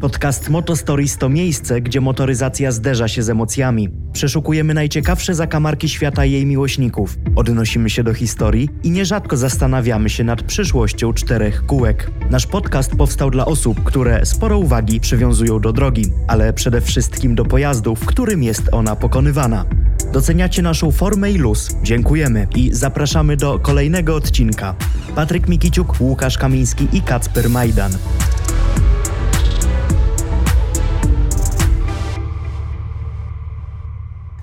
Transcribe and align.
Podcast 0.00 0.48
Motostories 0.48 1.18
to 1.18 1.28
miejsce, 1.28 1.80
gdzie 1.80 2.00
motoryzacja 2.00 2.72
zderza 2.72 3.08
się 3.08 3.22
z 3.22 3.30
emocjami. 3.30 3.88
Przeszukujemy 4.12 4.74
najciekawsze 4.74 5.34
zakamarki 5.34 5.88
świata 5.88 6.24
jej 6.24 6.46
miłośników. 6.46 7.16
Odnosimy 7.36 7.90
się 7.90 8.04
do 8.04 8.14
historii 8.14 8.68
i 8.82 8.90
nierzadko 8.90 9.36
zastanawiamy 9.36 10.10
się 10.10 10.24
nad 10.24 10.42
przyszłością 10.42 11.12
czterech 11.12 11.66
kółek. 11.66 12.10
Nasz 12.30 12.46
podcast 12.46 12.96
powstał 12.96 13.30
dla 13.30 13.46
osób, 13.46 13.84
które 13.84 14.26
sporo 14.26 14.58
uwagi 14.58 15.00
przywiązują 15.00 15.60
do 15.60 15.72
drogi, 15.72 16.04
ale 16.28 16.52
przede 16.52 16.80
wszystkim 16.80 17.34
do 17.34 17.44
pojazdu, 17.44 17.94
w 17.94 18.06
którym 18.06 18.42
jest 18.42 18.62
ona 18.72 18.96
pokonywana. 18.96 19.64
Doceniacie 20.12 20.62
naszą 20.62 20.92
formę 20.92 21.32
i 21.32 21.38
luz. 21.38 21.68
Dziękujemy 21.82 22.46
i 22.56 22.70
zapraszamy 22.72 23.36
do 23.36 23.58
kolejnego 23.58 24.14
odcinka. 24.14 24.74
Patryk 25.14 25.48
Mikiciuk, 25.48 26.00
Łukasz 26.00 26.38
Kamiński 26.38 26.88
i 26.92 27.02
Kacper 27.02 27.50
Majdan. 27.50 27.92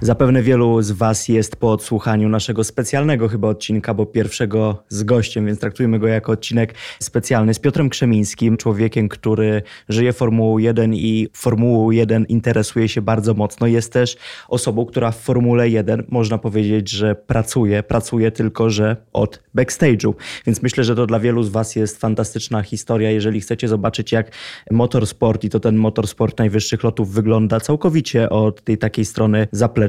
Zapewne 0.02 0.44
wielu 0.44 0.82
z 0.82 0.92
Was 0.92 1.28
jest 1.28 1.56
po 1.56 1.72
odsłuchaniu 1.72 2.30
naszego 2.30 2.64
specjalnego 2.64 3.28
chyba 3.28 3.48
odcinka, 3.48 3.94
bo 3.94 4.06
pierwszego 4.06 4.84
z 4.90 5.04
gościem, 5.04 5.46
więc 5.46 5.60
traktujmy 5.60 6.00
go 6.00 6.08
jako 6.08 6.32
odcinek 6.32 6.74
specjalny 7.00 7.54
z 7.54 7.60
Piotrem 7.60 7.90
Krzemińskim, 7.90 8.58
człowiekiem, 8.58 9.10
który 9.10 9.62
żyje 9.90 10.14
Formułą 10.14 10.58
1 10.58 10.94
i 10.94 11.28
Formułą 11.34 11.92
1 11.92 12.26
interesuje 12.26 12.90
się 12.90 13.02
bardzo 13.02 13.34
mocno. 13.34 13.68
Jest 13.68 13.94
też 13.94 14.18
osobą, 14.48 14.86
która 14.86 15.12
w 15.12 15.20
Formule 15.20 15.70
1 15.70 16.06
można 16.10 16.38
powiedzieć, 16.38 16.90
że 16.90 17.16
pracuje, 17.16 17.84
pracuje 17.84 18.32
tylko, 18.32 18.70
że 18.70 18.98
od 19.14 19.44
backstage'u. 19.56 20.14
Więc 20.46 20.62
myślę, 20.64 20.84
że 20.84 20.96
to 20.96 21.08
dla 21.08 21.20
wielu 21.20 21.44
z 21.44 21.50
Was 21.50 21.76
jest 21.76 22.00
fantastyczna 22.00 22.62
historia. 22.62 23.12
Jeżeli 23.12 23.42
chcecie 23.42 23.68
zobaczyć, 23.68 24.12
jak 24.12 24.32
motorsport 24.72 25.44
i 25.44 25.50
to 25.50 25.60
ten 25.60 25.76
motorsport 25.76 26.40
najwyższych 26.40 26.84
lotów 26.84 27.12
wygląda 27.12 27.60
całkowicie 27.60 28.30
od 28.30 28.64
tej 28.64 28.78
takiej 28.78 29.06
strony 29.06 29.48
zaplecza, 29.52 29.85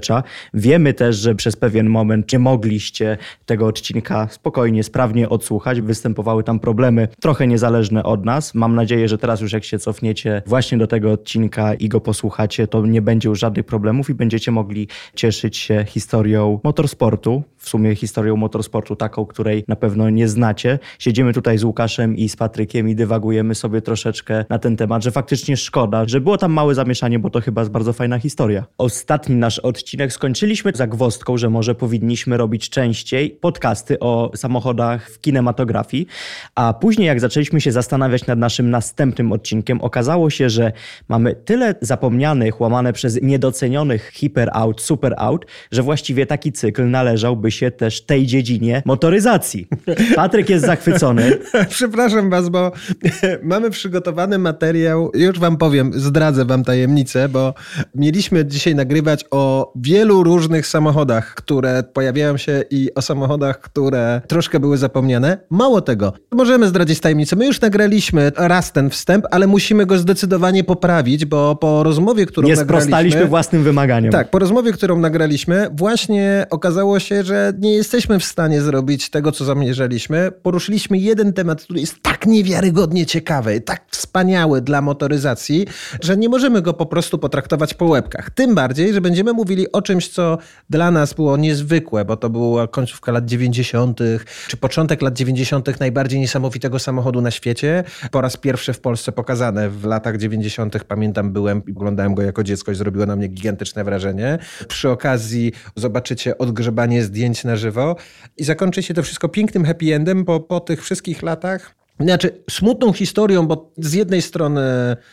Wiemy 0.55 0.95
też, 0.95 1.17
że 1.17 1.35
przez 1.35 1.57
pewien 1.57 1.89
moment 1.89 2.33
nie 2.33 2.39
mogliście 2.39 3.19
tego 3.47 3.67
odcinka 3.67 4.29
spokojnie, 4.31 4.85
sprawnie 4.85 5.29
odsłuchać. 5.29 5.81
Występowały 5.81 6.45
tam 6.45 6.61
problemy 6.61 7.09
trochę 7.21 7.47
niezależne 7.47 8.03
od 8.03 8.25
nas. 8.25 8.55
Mam 8.55 8.75
nadzieję, 8.75 9.09
że 9.09 9.19
teraz 9.19 9.41
już 9.41 9.53
jak 9.53 9.65
się 9.65 9.79
cofniecie 9.79 10.43
właśnie 10.47 10.79
do 10.79 10.87
tego 10.87 11.13
odcinka 11.13 11.75
i 11.75 11.89
go 11.89 12.01
posłuchacie, 12.01 12.67
to 12.67 12.87
nie 12.87 13.03
będzie 13.03 13.29
już 13.29 13.39
żadnych 13.39 13.67
problemów 13.67 14.11
i 14.11 14.15
będziecie 14.15 14.51
mogli 14.51 14.89
cieszyć 15.15 15.57
się 15.57 15.85
historią 15.89 16.61
motorsportu. 16.65 17.43
W 17.67 17.69
sumie 17.69 17.95
historią 17.95 18.37
motorsportu 18.37 18.97
taką, 18.97 19.27
której 19.27 19.65
na 19.69 19.77
pewno 19.77 20.11
nie 20.11 20.29
znacie. 20.29 20.79
Siedzimy 20.99 21.33
tutaj 21.33 21.59
z 21.59 21.65
Łukaszem 21.65 22.17
i 22.17 22.29
z 22.29 22.37
Patrykiem 22.37 22.89
i 22.89 22.95
dywagujemy 22.95 23.55
sobie 23.55 23.83
troszeczkę 23.83 24.45
na 24.49 24.59
ten 24.59 24.77
temat, 24.77 25.05
że 25.05 25.11
faktycznie 25.11 25.57
szkoda, 25.57 26.05
że 26.09 26.21
było 26.21 26.39
tam 26.39 26.53
małe 26.53 26.75
zamieszanie, 26.75 27.19
bo 27.19 27.31
to 27.31 27.41
chyba 27.41 27.61
jest 27.61 27.73
bardzo 27.73 27.93
fajna 27.93 28.19
historia. 28.19 28.67
Ostatni 28.79 29.37
nasz 29.37 29.59
odcinek 29.59 30.13
skończyliśmy 30.13 30.73
zagwozdką, 30.75 31.37
że 31.37 31.51
może 31.51 31.75
powinniśmy 31.75 32.37
robić 32.37 32.71
częściej 32.71 33.31
podcasty 33.31 33.99
o 33.99 34.31
samochodach 34.35 35.11
w 35.11 35.21
kinematografii, 35.21 36.07
a 36.55 36.75
później 36.75 37.07
jak 37.07 37.21
zaczęliśmy 37.21 37.61
się 37.61 37.73
zastanawiać 37.73 38.27
nad 38.27 38.39
naszym 38.39 38.71
następnym 38.71 39.33
odcinkiem, 39.33 39.81
okazało 39.81 40.31
się, 40.31 40.51
że 40.51 40.73
mamy 41.09 41.35
tyle 41.35 41.75
zapomnianych, 41.81 42.61
łamane 42.61 42.93
przez 42.93 43.23
niedocenionych 43.23 44.11
hiper 44.15 44.51
out, 44.53 44.81
super 44.81 45.15
out, 45.19 45.47
że 45.73 45.83
właściwie 45.83 46.27
taki 46.27 46.53
cykl 46.53 46.91
należałby 46.91 47.56
się 47.57 47.71
też 47.71 48.03
tej 48.03 48.27
dziedzinie 48.27 48.83
motoryzacji. 48.85 49.69
Patryk 50.17 50.51
jest 50.51 50.67
zachwycony. 50.67 51.39
Przepraszam 51.69 52.31
was, 52.31 52.49
bo 52.49 52.73
mamy 53.43 53.71
przygotowany 53.71 54.39
materiał, 54.39 55.11
już 55.15 55.39
wam 55.39 55.57
powiem, 55.57 55.91
zdradzę 55.95 56.45
wam 56.45 56.65
tajemnicę, 56.65 57.29
bo 57.29 57.55
mieliśmy 57.95 58.45
dzisiaj 58.45 58.75
nagrywać 58.75 59.25
o 59.31 59.73
wielu 59.77 60.23
różnych 60.23 60.67
samochodach, 60.67 61.35
które 61.35 61.83
pojawiają 61.83 62.37
się 62.37 62.63
i 62.71 62.95
o 62.95 63.03
samochodach, 63.03 63.61
które 63.61 64.21
troszkę 64.29 64.61
były 64.61 64.79
zapomniane. 64.79 65.39
Mało 65.51 65.81
tego, 65.81 66.13
możemy 66.33 66.69
zdradzić 66.69 67.01
tajemnicę. 67.01 67.37
My 67.37 67.47
już 67.47 67.61
nagraliśmy 67.61 68.33
raz 68.37 68.73
ten 68.73 68.91
wstęp, 68.91 69.25
ale 69.31 69.47
musimy 69.47 69.87
go 69.87 69.99
zdecydowanie 69.99 70.65
poprawić, 70.65 71.25
bo 71.25 71.57
po 71.57 71.83
rozmowie, 71.83 72.27
którą 72.27 72.49
Nie 72.49 72.55
nagraliśmy... 72.55 72.83
sprostaliśmy 72.83 73.27
własnym 73.27 73.63
wymaganiom. 73.63 74.13
Tak, 74.13 74.31
po 74.31 74.39
rozmowie, 74.39 74.73
którą 74.73 74.99
nagraliśmy, 74.99 75.69
właśnie 75.73 76.47
okazało 76.51 77.01
się, 77.01 77.23
że 77.23 77.46
nie 77.59 77.73
jesteśmy 77.73 78.19
w 78.19 78.25
stanie 78.25 78.63
zrobić 78.63 79.11
tego, 79.11 79.33
co 79.33 79.45
zamierzaliśmy. 79.45 80.33
Poruszyliśmy 80.43 80.99
jeden 80.99 81.33
temat, 81.33 81.63
który 81.63 81.81
jest 81.81 82.03
tak 82.03 82.27
niewiarygodnie 82.27 83.07
ciekawy, 83.07 83.61
tak 83.61 83.85
wspaniały 83.91 84.61
dla 84.61 84.83
motoryzacji, 84.83 85.67
że 86.03 86.17
nie 86.17 86.29
możemy 86.29 86.63
go 86.63 86.73
po 86.73 86.87
prostu 86.87 87.19
potraktować 87.19 87.75
po 87.75 87.85
łebkach. 87.85 88.31
Tym 88.31 88.55
bardziej, 88.55 88.93
że 88.93 89.01
będziemy 89.01 89.33
mówili 89.33 89.73
o 89.73 89.83
czymś, 89.83 90.09
co 90.09 90.39
dla 90.71 90.91
nas 90.91 91.15
było 91.15 91.37
niezwykłe, 91.37 92.05
bo 92.05 92.17
to 92.17 92.31
była 92.31 92.69
końcówka 92.69 93.13
lat 93.13 93.27
90., 93.27 94.01
czy 94.49 94.57
początek 94.57 95.03
lat 95.03 95.15
90. 95.15 95.81
najbardziej 95.81 96.21
niesamowitego 96.21 96.79
samochodu 96.79 97.21
na 97.21 97.31
świecie. 97.31 97.85
Po 98.11 98.21
raz 98.21 98.37
pierwszy 98.37 98.73
w 98.73 98.81
Polsce 98.81 99.13
pokazane 99.13 99.71
w 99.71 99.85
latach 99.85 100.17
90. 100.17 100.85
Pamiętam, 100.85 101.33
byłem 101.33 101.63
i 101.67 101.71
oglądałem 101.71 102.15
go 102.15 102.23
jako 102.23 102.43
dziecko 102.43 102.73
i 102.73 102.75
zrobiło 102.75 103.07
na 103.07 103.17
mnie 103.17 103.29
gigantyczne 103.29 103.85
wrażenie. 103.85 104.39
Przy 104.69 104.91
okazji 104.91 105.53
zobaczycie 105.77 106.39
odgrzebanie 106.39 107.03
zdjęć 107.03 107.26
na 107.45 107.57
żywo. 107.57 107.97
I 108.37 108.45
zakończy 108.45 108.83
się 108.83 108.95
to 108.95 109.03
wszystko 109.03 109.29
pięknym 109.29 109.65
happy 109.65 109.95
endem, 109.95 110.25
bo 110.25 110.41
po 110.41 110.61
tych 110.61 110.85
wszystkich 110.85 111.23
latach 111.23 111.75
znaczy, 112.01 112.43
smutną 112.51 112.93
historią, 112.93 113.47
bo 113.47 113.73
z 113.79 113.93
jednej 113.93 114.23
strony 114.23 114.63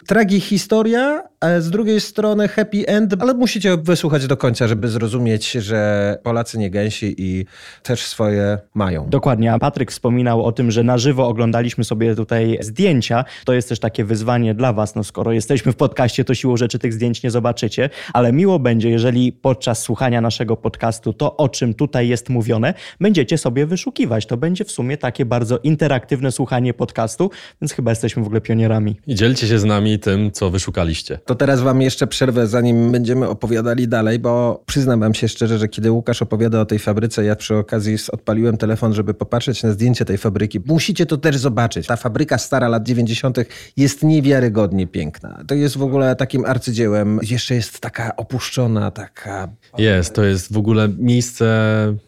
tragi 0.08 0.40
historia, 0.40 1.24
a 1.44 1.62
z 1.62 1.70
drugiej 1.70 2.02
strony 2.02 2.48
happy 2.48 2.88
end, 2.88 3.16
ale 3.20 3.34
musicie 3.34 3.78
wysłuchać 3.78 4.28
do 4.28 4.38
końca, 4.38 4.68
żeby 4.68 4.88
zrozumieć, 4.88 5.52
że 5.52 6.18
Polacy 6.24 6.58
nie 6.58 6.70
gęsi 6.70 7.16
i 7.18 7.46
też 7.84 8.06
swoje 8.06 8.58
mają. 8.74 9.10
Dokładnie, 9.10 9.54
a 9.54 9.60
Patryk 9.60 9.92
wspominał 9.92 10.44
o 10.46 10.52
tym, 10.52 10.72
że 10.72 10.84
na 10.84 10.98
żywo 10.98 11.28
oglądaliśmy 11.28 11.84
sobie 11.84 12.16
tutaj 12.16 12.58
zdjęcia. 12.62 13.26
To 13.46 13.54
jest 13.54 13.70
też 13.70 13.80
takie 13.80 14.06
wyzwanie 14.06 14.54
dla 14.54 14.74
was, 14.74 14.96
no 14.96 15.04
skoro 15.04 15.32
jesteśmy 15.32 15.72
w 15.72 15.76
podcaście, 15.76 16.26
to 16.26 16.36
siłą 16.36 16.58
rzeczy 16.58 16.80
tych 16.80 16.94
zdjęć 16.94 17.24
nie 17.24 17.32
zobaczycie, 17.32 17.90
ale 18.14 18.34
miło 18.34 18.60
będzie, 18.60 18.90
jeżeli 18.90 19.32
podczas 19.32 19.82
słuchania 19.82 20.22
naszego 20.22 20.58
podcastu 20.58 21.14
to, 21.14 21.38
o 21.38 21.50
czym 21.50 21.74
tutaj 21.74 22.08
jest 22.08 22.30
mówione, 22.30 22.74
będziecie 23.00 23.38
sobie 23.38 23.66
wyszukiwać. 23.66 24.26
To 24.26 24.38
będzie 24.38 24.66
w 24.66 24.72
sumie 24.72 24.98
takie 24.98 25.26
bardzo 25.26 25.58
interaktywne 25.58 26.32
słuchanie 26.32 26.74
podcastu, 26.74 27.32
więc 27.62 27.74
chyba 27.74 27.92
jesteśmy 27.92 28.24
w 28.24 28.26
ogóle 28.26 28.42
pionierami. 28.42 28.96
I 29.08 29.16
dzielcie 29.16 29.48
się 29.48 29.60
z 29.60 29.64
nami 29.64 30.00
tym, 30.00 30.32
co 30.32 30.50
wyszukaliście. 30.50 31.20
To 31.26 31.33
teraz 31.36 31.62
wam 31.62 31.82
jeszcze 31.82 32.08
przerwę, 32.08 32.48
zanim 32.48 32.92
będziemy 32.92 33.30
opowiadali 33.30 33.88
dalej, 33.88 34.20
bo 34.20 34.64
przyznam 34.66 35.00
wam 35.00 35.14
się 35.14 35.28
szczerze, 35.28 35.58
że 35.58 35.68
kiedy 35.68 35.92
Łukasz 35.92 36.22
opowiada 36.22 36.62
o 36.62 36.66
tej 36.66 36.80
fabryce, 36.80 37.26
ja 37.26 37.36
przy 37.36 37.56
okazji 37.56 37.98
odpaliłem 38.12 38.58
telefon, 38.58 38.94
żeby 38.94 39.14
popatrzeć 39.14 39.64
na 39.64 39.72
zdjęcie 39.72 40.06
tej 40.06 40.18
fabryki. 40.18 40.60
Musicie 40.66 41.06
to 41.06 41.18
też 41.18 41.38
zobaczyć. 41.38 41.88
Ta 41.88 41.96
fabryka 41.96 42.38
stara 42.38 42.68
lat 42.68 42.84
90. 42.84 43.38
jest 43.78 44.04
niewiarygodnie 44.04 44.88
piękna. 44.88 45.44
To 45.48 45.56
jest 45.56 45.78
w 45.78 45.84
ogóle 45.84 46.16
takim 46.16 46.46
arcydziełem. 46.46 47.20
Jeszcze 47.22 47.56
jest 47.56 47.80
taka 47.80 48.16
opuszczona, 48.16 48.92
taka... 48.92 49.48
Jest, 49.78 50.16
to 50.16 50.24
jest 50.24 50.54
w 50.54 50.58
ogóle 50.58 50.90
miejsce 50.98 51.46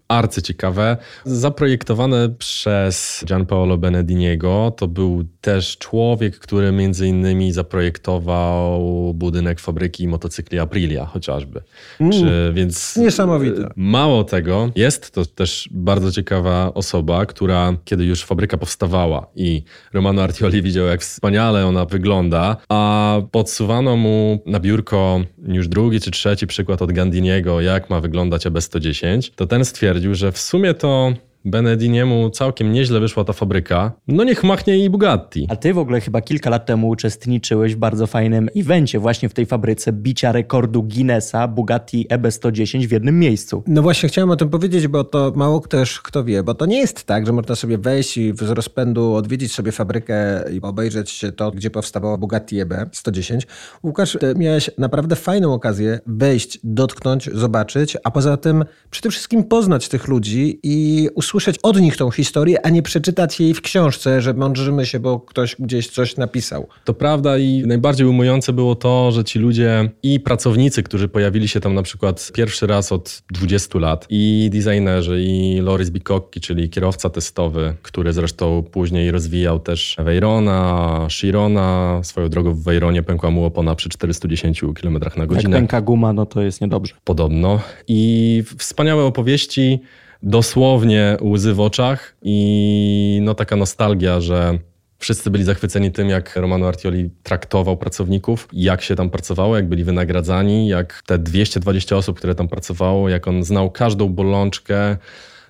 arcyciekawe. 0.08 0.97
Zaprojektowane 1.25 2.30
przez 2.30 3.24
Gianpaolo 3.25 3.78
Benediniego. 3.78 4.74
To 4.78 4.88
był 4.88 5.24
też 5.41 5.78
człowiek, 5.78 6.40
który 6.40 6.72
między 6.72 7.08
innymi 7.08 7.52
zaprojektował 7.52 9.14
budynek 9.16 9.59
fabryki 9.59 10.08
motocykli 10.08 10.59
Aprilia 10.59 11.06
chociażby. 11.06 11.62
Mm, 12.00 12.12
Czy, 12.12 12.52
więc 12.53 12.98
Niesamowite. 12.98 13.70
Mało 13.76 14.24
tego, 14.24 14.72
jest 14.76 15.12
to 15.12 15.26
też 15.26 15.70
bardzo 15.72 16.12
ciekawa 16.12 16.73
osoba, 16.73 17.26
która 17.26 17.73
kiedy 17.85 18.06
już 18.06 18.23
fabryka 18.23 18.58
powstawała 18.58 19.28
i 19.35 19.64
Romano 19.94 20.22
Artioli 20.23 20.62
widział, 20.62 20.85
jak 20.85 21.02
wspaniale 21.02 21.66
ona 21.66 21.85
wygląda, 21.85 22.58
a 22.70 23.22
podsuwano 23.32 23.96
mu 23.96 24.44
na 24.46 24.59
biurko 24.59 25.22
już 25.47 25.68
drugi 25.68 26.00
czy 26.00 26.11
trzeci 26.11 26.47
przykład 26.47 26.82
od 26.82 26.91
Gandiniego, 26.91 27.61
jak 27.61 27.90
ma 27.90 28.00
wyglądać 28.00 28.46
AB110, 28.46 29.32
to 29.35 29.47
ten 29.47 29.66
stwierdził, 29.66 30.16
że 30.16 30.32
w 30.32 30.40
sumie 30.40 30.73
to 30.73 31.14
Benediniemu 31.46 32.30
całkiem 32.30 32.72
nieźle 32.72 33.00
wyszła 33.00 33.24
ta 33.24 33.34
fabryka, 33.34 33.92
no 34.08 34.24
niech 34.24 34.44
machnie 34.44 34.78
i 34.78 34.90
Bugatti. 34.90 35.47
A 35.50 35.56
ty 35.56 35.74
w 35.74 35.78
ogóle 35.78 36.02
chyba 36.02 36.22
kilka 36.22 36.50
lat 36.50 36.66
temu 36.66 36.90
uczestniczyłeś 36.90 37.76
w 37.76 37.78
bardzo 37.78 38.08
fajnym 38.08 38.50
evencie 38.56 39.00
właśnie 39.00 39.30
w 39.30 39.34
tej 39.34 39.46
fabryce 39.46 39.94
bicia 39.94 40.32
rekordu 40.32 40.84
Guinnessa 40.84 41.47
Bugatti 41.47 42.08
EB110 42.09 42.88
w 42.88 42.92
jednym 42.92 43.20
miejscu. 43.20 43.64
No 43.68 43.82
właśnie 43.82 44.09
chciałem 44.09 44.32
o 44.32 44.36
tym 44.36 44.50
powiedzieć, 44.50 44.88
bo 44.88 45.03
to 45.03 45.34
mało 45.36 45.59
też 45.59 46.02
kto 46.02 46.24
wie, 46.24 46.44
bo 46.44 46.53
to 46.53 46.66
nie 46.66 46.78
jest 46.78 47.03
tak, 47.03 47.26
że 47.26 47.34
można 47.34 47.56
sobie 47.56 47.78
wejść 47.78 48.18
i 48.18 48.34
z 48.36 48.50
rozpędu 48.50 49.14
odwiedzić 49.14 49.53
sobie 49.53 49.72
fabrykę 49.72 50.44
i 50.53 50.62
obejrzeć 50.62 51.26
to, 51.36 51.52
gdzie 51.52 51.70
powstawało 51.70 52.18
Bugatti 52.18 52.59
EB 52.59 52.74
110. 52.92 53.47
Łukasz, 53.84 54.18
ty 54.20 54.34
miałeś 54.36 54.70
naprawdę 54.78 55.16
fajną 55.16 55.53
okazję 55.53 56.00
wejść, 56.08 56.59
dotknąć, 56.64 57.30
zobaczyć, 57.34 57.97
a 58.03 58.12
poza 58.12 58.38
tym 58.38 58.66
przede 58.90 59.09
wszystkim 59.09 59.44
poznać 59.44 59.90
tych 59.90 60.08
ludzi 60.08 60.59
i 60.64 61.09
usłyszeć 61.16 61.34
od 61.64 61.82
nich 61.82 61.97
tą 61.97 62.11
historię, 62.11 62.66
a 62.66 62.70
nie 62.70 62.82
przeczytać 62.82 63.40
jej 63.40 63.53
w 63.53 63.61
książce, 63.61 64.22
że 64.22 64.34
mądrzymy 64.34 64.85
się, 64.85 64.99
bo 64.99 65.20
ktoś 65.20 65.55
gdzieś 65.59 65.87
coś 65.87 66.17
napisał. 66.17 66.67
To 66.85 66.93
prawda 66.93 67.37
i 67.37 67.64
najbardziej 67.66 68.08
ujmujące 68.08 68.53
było 68.53 68.76
to, 68.76 69.11
że 69.11 69.23
ci 69.23 69.40
ludzie 69.40 69.90
i 70.03 70.20
pracownicy, 70.20 70.84
którzy 70.84 71.08
pojawili 71.08 71.47
się 71.47 71.59
tam 71.59 71.73
na 71.73 71.84
przykład 71.84 72.32
pierwszy 72.34 72.67
raz 72.67 72.91
od 72.91 73.23
20 73.32 73.79
lat, 73.79 74.05
i 74.09 74.49
designerzy, 74.53 75.23
i 75.23 75.59
Loris 75.61 75.90
Bikocki, 75.90 76.41
czyli 76.41 76.70
kierowca 76.70 77.09
testowy, 77.09 77.76
który 77.82 78.14
zresztą 78.14 78.64
później 78.72 79.11
rozwijał 79.11 79.59
też 79.59 79.96
Veyrona, 79.99 81.08
Chirona. 81.11 81.99
Swoją 82.03 82.29
drogą 82.29 82.53
w 82.53 82.64
Veyronie 82.64 83.03
pękła 83.03 83.32
mu 83.32 83.46
opona 83.46 83.76
przy 83.76 83.90
410 83.90 84.61
km 84.82 84.93
na 84.93 85.09
Jak 85.17 85.28
godzinę. 85.28 85.58
pęka 85.58 85.82
guma, 85.82 86.14
no 86.14 86.26
to 86.26 86.41
jest 86.41 86.61
niedobrze. 86.61 86.96
Podobno. 87.03 87.59
I 87.87 88.43
wspaniałe 88.58 89.03
opowieści, 89.03 89.79
dosłownie 90.23 91.17
łzy 91.22 91.53
w 91.53 91.59
oczach 91.59 92.16
i 92.22 93.20
no 93.23 93.34
taka 93.34 93.56
nostalgia, 93.56 94.22
że 94.22 94.59
wszyscy 94.97 95.32
byli 95.32 95.44
zachwyceni 95.44 95.91
tym, 95.91 96.09
jak 96.09 96.35
Romano 96.35 96.67
Artioli 96.67 97.09
traktował 97.23 97.78
pracowników, 97.78 98.47
jak 98.53 98.82
się 98.82 98.96
tam 98.96 99.09
pracowało, 99.09 99.56
jak 99.56 99.70
byli 99.70 99.84
wynagradzani, 99.84 100.67
jak 100.67 101.03
te 101.06 101.20
220 101.20 101.96
osób, 101.96 102.17
które 102.17 102.35
tam 102.35 102.47
pracowało, 102.47 103.09
jak 103.09 103.28
on 103.28 103.44
znał 103.44 103.72
każdą 103.72 104.09
bolączkę, 104.09 104.97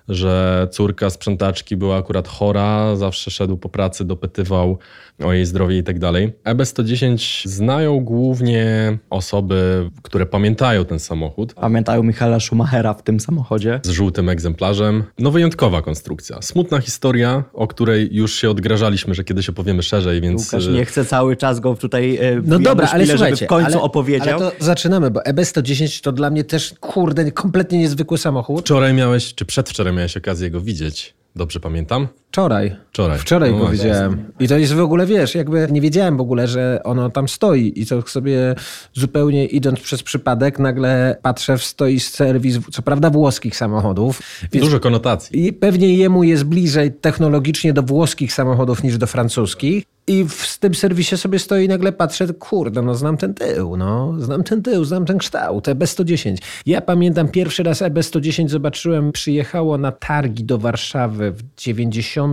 że 0.08 0.68
córka 0.70 1.10
sprzątaczki 1.10 1.76
była 1.76 1.96
akurat 1.96 2.28
chora, 2.28 2.96
zawsze 2.96 3.30
szedł 3.30 3.56
po 3.56 3.68
pracy, 3.68 4.04
dopytywał 4.04 4.78
o 5.24 5.32
jej 5.32 5.46
zdrowie 5.46 5.78
i 5.78 5.82
tak 5.82 5.98
dalej. 5.98 6.32
EB110 6.44 7.48
znają 7.48 8.00
głównie 8.00 8.98
osoby, 9.10 9.90
które 10.02 10.26
pamiętają 10.26 10.84
ten 10.84 10.98
samochód 10.98 11.54
Pamiętają 11.54 12.02
Michaela 12.02 12.40
Schumachera 12.40 12.94
w 12.94 13.02
tym 13.02 13.20
samochodzie. 13.20 13.80
z 13.82 13.90
żółtym 13.90 14.28
egzemplarzem. 14.28 15.04
No 15.18 15.30
wyjątkowa 15.30 15.82
konstrukcja. 15.82 16.42
Smutna 16.42 16.80
historia, 16.80 17.44
o 17.52 17.66
której 17.66 18.08
już 18.12 18.34
się 18.34 18.50
odgrażaliśmy, 18.50 19.14
że 19.14 19.24
kiedyś 19.24 19.48
opowiemy 19.48 19.82
szerzej, 19.82 20.20
więc... 20.20 20.44
Łukasz 20.44 20.66
y, 20.66 20.70
nie 20.70 20.84
chce 20.84 21.04
cały 21.04 21.36
czas 21.36 21.60
go 21.60 21.74
tutaj 21.74 22.16
e, 22.16 22.42
No 22.44 22.58
dobra, 22.58 22.88
ale 22.92 23.06
słuchajcie, 23.06 23.46
w 23.46 23.48
końcu 23.48 23.72
ale, 23.72 23.80
opowiedział. 23.80 24.40
Ale 24.40 24.50
to 24.50 24.64
zaczynamy, 24.64 25.10
bo 25.10 25.20
EB110 25.20 26.02
to 26.02 26.12
dla 26.12 26.30
mnie 26.30 26.44
też, 26.44 26.74
kurde, 26.80 27.32
kompletnie 27.32 27.78
niezwykły 27.78 28.18
samochód. 28.18 28.60
Wczoraj 28.60 28.94
miałeś, 28.94 29.34
czy 29.34 29.44
przedwczoraj 29.44 29.92
miałeś 29.96 30.16
okazję 30.16 30.50
go 30.50 30.60
widzieć. 30.60 31.14
Dobrze 31.36 31.60
pamiętam? 31.60 32.08
Wczoraj. 32.36 32.76
Wczoraj. 32.92 33.18
Wczoraj 33.18 33.52
No 33.52 33.68
widziałem. 33.68 34.32
I 34.40 34.48
to 34.48 34.58
jest 34.58 34.72
w 34.72 34.80
ogóle, 34.80 35.06
wiesz, 35.06 35.34
jakby 35.34 35.68
nie 35.70 35.80
wiedziałem 35.80 36.16
w 36.16 36.20
ogóle, 36.20 36.48
że 36.48 36.80
ono 36.84 37.10
tam 37.10 37.28
stoi. 37.28 37.72
I 37.76 37.86
to 37.86 38.02
sobie 38.02 38.54
zupełnie 38.92 39.46
idąc 39.46 39.80
przez 39.80 40.02
przypadek, 40.02 40.58
nagle 40.58 41.16
patrzę, 41.22 41.58
stoi 41.58 42.00
serwis, 42.00 42.58
co 42.72 42.82
prawda 42.82 43.10
włoskich 43.10 43.56
samochodów. 43.56 44.22
Dużo 44.52 44.80
konotacji. 44.80 45.46
I 45.46 45.52
pewnie 45.52 45.96
jemu 45.96 46.22
jest 46.22 46.44
bliżej 46.44 46.92
technologicznie 46.92 47.72
do 47.72 47.82
włoskich 47.82 48.32
samochodów 48.32 48.82
niż 48.82 48.98
do 48.98 49.06
francuskich. 49.06 49.84
I 50.08 50.24
w 50.28 50.58
tym 50.58 50.74
serwisie 50.74 51.16
sobie 51.16 51.38
stoi 51.38 51.64
i 51.64 51.68
nagle 51.68 51.92
patrzę, 51.92 52.26
kurde, 52.26 52.82
no 52.82 52.94
znam 52.94 53.16
ten 53.16 53.34
tył, 53.34 53.76
no, 53.76 54.14
znam 54.18 54.44
ten 54.44 54.62
tył, 54.62 54.84
znam 54.84 55.06
ten 55.06 55.18
kształt, 55.18 55.66
EB110. 55.66 56.36
Ja 56.66 56.80
pamiętam 56.80 57.28
pierwszy 57.28 57.62
raz 57.62 57.82
EB110 57.82 58.48
zobaczyłem, 58.48 59.12
przyjechało 59.12 59.78
na 59.78 59.92
targi 59.92 60.44
do 60.44 60.58
Warszawy 60.58 61.32
w 61.32 61.42
90 61.56 62.25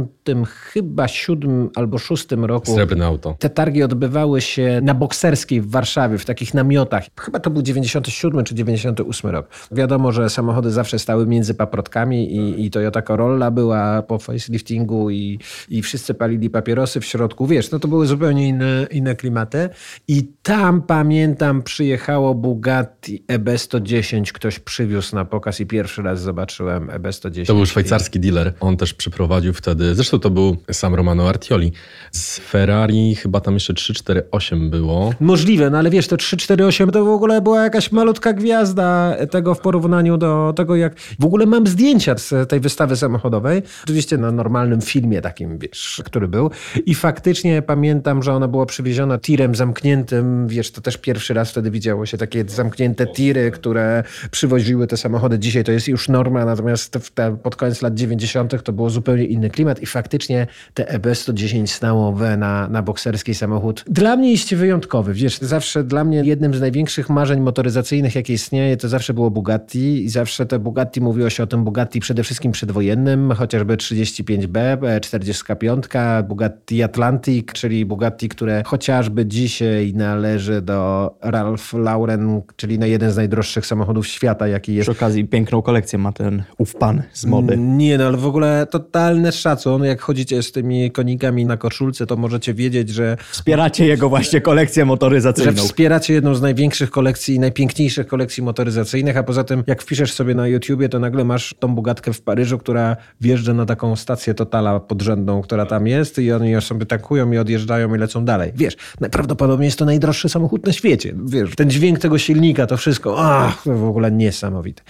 chyba 0.46 1.08
7 1.08 1.70
albo 1.76 1.98
6 1.98 2.28
roku. 2.32 2.74
Srebrne 2.74 3.06
auto. 3.06 3.36
Te 3.40 3.50
targi 3.50 3.84
odbywały 3.84 4.42
się 4.42 4.80
na 4.84 4.94
Bokserskiej 4.94 5.62
w 5.62 5.70
Warszawie, 5.70 6.18
w 6.18 6.26
takich 6.26 6.54
namiotach. 6.54 7.04
Chyba 7.20 7.40
to 7.40 7.50
był 7.50 7.62
97 7.62 8.44
czy 8.44 8.56
98 8.56 9.30
rok. 9.30 9.48
Wiadomo, 9.72 10.12
że 10.12 10.30
samochody 10.30 10.72
zawsze 10.72 11.00
stały 11.00 11.28
między 11.28 11.54
paprotkami 11.54 12.36
i, 12.36 12.66
i 12.66 12.72
Toyota 12.72 13.02
Corolla 13.02 13.52
była 13.52 14.02
po 14.02 14.20
faceliftingu 14.20 15.10
i, 15.10 15.40
i 15.70 15.82
wszyscy 15.82 16.14
palili 16.14 16.50
papierosy 16.50 17.00
w 17.00 17.06
środku. 17.06 17.48
Wiesz, 17.48 17.72
no 17.72 17.80
to 17.80 17.88
były 17.88 18.08
zupełnie 18.08 18.48
inne, 18.48 18.88
inne 18.92 19.16
klimaty. 19.16 19.70
I 20.08 20.24
tam 20.44 20.82
pamiętam 20.82 21.64
przyjechało 21.64 22.36
Bugatti 22.36 23.24
EB110. 23.28 24.32
Ktoś 24.32 24.60
przywiózł 24.60 25.16
na 25.16 25.26
pokaz 25.26 25.60
i 25.60 25.66
pierwszy 25.66 26.02
raz 26.02 26.22
zobaczyłem 26.22 26.90
E 26.90 27.00
EB110. 27.04 27.46
To 27.46 27.56
był 27.56 27.66
szwajcarski 27.66 28.20
dealer. 28.20 28.54
On 28.60 28.78
też 28.78 28.94
przyprowadził 28.94 29.54
wtedy, 29.54 29.73
zresztą 29.94 30.20
to 30.20 30.30
był 30.30 30.58
sam 30.72 30.96
Romano 30.96 31.30
Artioli. 31.30 31.72
Z 32.12 32.40
Ferrari 32.40 33.16
chyba 33.16 33.40
tam 33.40 33.54
jeszcze 33.54 33.74
348 33.74 34.70
było. 34.70 35.14
Możliwe, 35.20 35.70
no 35.70 35.78
ale 35.78 35.90
wiesz, 35.90 36.08
to 36.08 36.18
348 36.18 36.92
to 36.92 37.06
w 37.06 37.10
ogóle 37.10 37.42
była 37.42 37.64
jakaś 37.64 37.92
malutka 37.92 38.34
gwiazda 38.34 39.16
tego 39.32 39.56
w 39.56 39.60
porównaniu 39.60 40.18
do 40.18 40.54
tego, 40.56 40.76
jak... 40.76 40.96
W 41.20 41.26
ogóle 41.26 41.46
mam 41.46 41.68
zdjęcia 41.68 42.18
z 42.18 42.50
tej 42.50 42.60
wystawy 42.60 42.96
samochodowej. 42.96 43.62
Oczywiście 43.84 44.18
na 44.18 44.32
normalnym 44.32 44.82
filmie 44.82 45.22
takim, 45.22 45.58
wiesz, 45.58 46.02
który 46.06 46.28
był. 46.28 46.52
I 46.86 46.96
faktycznie 46.96 47.62
pamiętam, 47.62 48.24
że 48.24 48.34
ona 48.34 48.48
była 48.48 48.66
przywieziona 48.66 49.18
tirem 49.18 49.56
zamkniętym. 49.56 50.48
Wiesz, 50.48 50.72
to 50.72 50.82
też 50.82 50.98
pierwszy 50.98 51.34
raz 51.34 51.52
wtedy 51.52 51.72
widziało 51.72 52.06
się 52.06 52.18
takie 52.18 52.46
zamknięte 52.48 53.08
tiry, 53.08 53.52
które 53.52 54.04
przywoziły 54.32 54.88
te 54.88 54.98
samochody. 54.98 55.40
Dzisiaj 55.40 55.64
to 55.64 55.72
jest 55.72 55.88
już 55.88 56.10
norma, 56.10 56.46
natomiast 56.46 57.14
pod 57.44 57.56
koniec 57.56 57.82
lat 57.82 57.94
90. 57.94 58.64
to 58.64 58.74
było 58.74 58.90
zupełnie 58.90 59.26
inny 59.26 59.50
klimat 59.64 59.82
i 59.82 59.86
faktycznie 59.86 60.48
te 60.74 60.90
E 60.90 61.00
EB110 61.00 61.68
stało 61.68 62.14
we 62.14 62.38
na, 62.38 62.68
na 62.68 62.82
bokserski 62.82 63.36
samochód. 63.36 63.86
Dla 63.88 64.16
mnie 64.16 64.32
jest 64.32 64.56
wyjątkowy. 64.56 65.14
Wiesz, 65.14 65.40
zawsze 65.40 65.84
dla 65.84 66.04
mnie 66.04 66.22
jednym 66.26 66.54
z 66.54 66.62
największych 66.62 67.10
marzeń 67.10 67.40
motoryzacyjnych, 67.40 68.16
jakie 68.16 68.34
istnieje, 68.34 68.78
to 68.78 68.90
zawsze 68.90 69.14
było 69.14 69.32
Bugatti 69.32 70.04
i 70.04 70.10
zawsze 70.10 70.46
te 70.46 70.60
Bugatti 70.60 71.02
mówiło 71.02 71.30
się 71.30 71.44
o 71.44 71.48
tym 71.48 71.64
Bugatti 71.64 72.00
przede 72.00 72.24
wszystkim 72.24 72.52
przedwojennym, 72.52 73.32
chociażby 73.32 73.78
35B, 73.78 74.78
45, 75.02 75.86
Bugatti 76.28 76.84
Atlantic, 76.84 77.48
czyli 77.54 77.86
Bugatti, 77.86 78.30
które 78.30 78.64
chociażby 78.66 79.26
dzisiaj 79.26 79.94
należy 79.96 80.62
do 80.62 81.12
Ralph 81.22 81.74
Lauren, 81.74 82.42
czyli 82.56 82.80
no 82.80 82.86
jeden 82.86 83.12
z 83.12 83.18
najdroższych 83.18 83.66
samochodów 83.66 84.08
świata, 84.08 84.48
jaki 84.48 84.76
jest 84.76 84.90
Przy 84.90 84.98
okazji 84.98 85.26
piękną 85.26 85.62
kolekcję 85.62 86.00
ma 86.00 86.12
ten 86.12 86.44
ów 86.58 86.76
pan 86.76 87.04
z 87.14 87.26
mody. 87.26 87.58
nie, 87.58 87.98
no 87.98 88.06
ale 88.06 88.18
w 88.18 88.26
ogóle 88.26 88.68
totalny 88.72 89.32
szacun. 89.54 89.84
Jak 89.84 90.02
chodzicie 90.02 90.44
z 90.44 90.52
tymi 90.52 90.92
konikami 90.92 91.46
na 91.46 91.58
koszulce, 91.58 92.06
to 92.06 92.16
możecie 92.16 92.54
wiedzieć, 92.54 92.90
że, 92.90 93.18
Wspieracie 93.32 93.86
jego 93.86 94.10
właśnie 94.10 94.42
kolekcję 94.42 94.82
że 94.82 94.86
motoryzacyjną. 94.86 95.64
wspieracie 95.64 96.14
jedną 96.14 96.36
z 96.36 96.42
największych 96.42 96.92
kolekcji 96.92 97.36
i 97.36 97.40
najpiękniejszych 97.40 98.08
kolekcji 98.08 98.44
motoryzacyjnych, 98.44 99.18
a 99.18 99.24
poza 99.24 99.44
tym 99.44 99.64
jak 99.68 99.82
wpiszesz 99.82 100.14
sobie 100.14 100.36
na 100.36 100.48
YouTubie, 100.48 100.90
to 100.90 101.00
nagle 101.00 101.24
masz 101.24 101.56
tą 101.60 101.76
Bugatkę 101.76 102.14
w 102.14 102.22
Paryżu, 102.22 102.58
która 102.58 102.98
wjeżdża 103.22 103.54
na 103.54 103.66
taką 103.66 103.96
stację 103.96 104.34
Totala 104.34 104.80
podrzędną, 104.80 105.42
która 105.42 105.66
tam 105.66 105.88
jest 105.88 106.20
i 106.20 106.32
oni 106.32 106.52
ją 106.52 106.62
sobie 106.62 106.86
tankują 106.86 107.32
i 107.32 107.38
odjeżdżają 107.38 107.96
i 107.96 107.98
lecą 107.98 108.26
dalej. 108.26 108.52
Wiesz, 108.56 108.74
najprawdopodobniej 109.00 109.66
jest 109.68 109.80
to 109.80 109.86
najdroższy 109.86 110.30
samochód 110.30 110.66
na 110.66 110.74
świecie. 110.74 111.14
Wiesz, 111.26 111.56
ten 111.56 111.70
dźwięk 111.70 112.00
tego 112.00 112.18
silnika, 112.18 112.68
to 112.68 112.78
wszystko, 112.78 113.16
ach, 113.18 113.64
to 113.64 113.78
w 113.78 113.84
ogóle 113.84 114.12
niesamowite. 114.12 114.84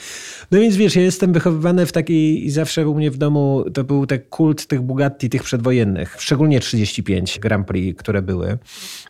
No 0.51 0.59
więc 0.59 0.75
wiesz, 0.75 0.95
ja 0.95 1.01
jestem 1.01 1.33
wychowywany 1.33 1.85
w 1.85 1.91
takiej 1.91 2.45
i 2.45 2.51
zawsze 2.51 2.87
u 2.87 2.95
mnie 2.95 3.11
w 3.11 3.17
domu 3.17 3.65
to 3.73 3.83
był 3.83 4.05
ten 4.05 4.19
kult 4.29 4.52
tych 4.55 4.81
Bugatti, 4.81 5.29
tych 5.29 5.43
przedwojennych, 5.43 6.15
szczególnie 6.19 6.59
35 6.59 7.39
Grand 7.39 7.67
Prix, 7.67 7.99
które 7.99 8.21
były, 8.21 8.57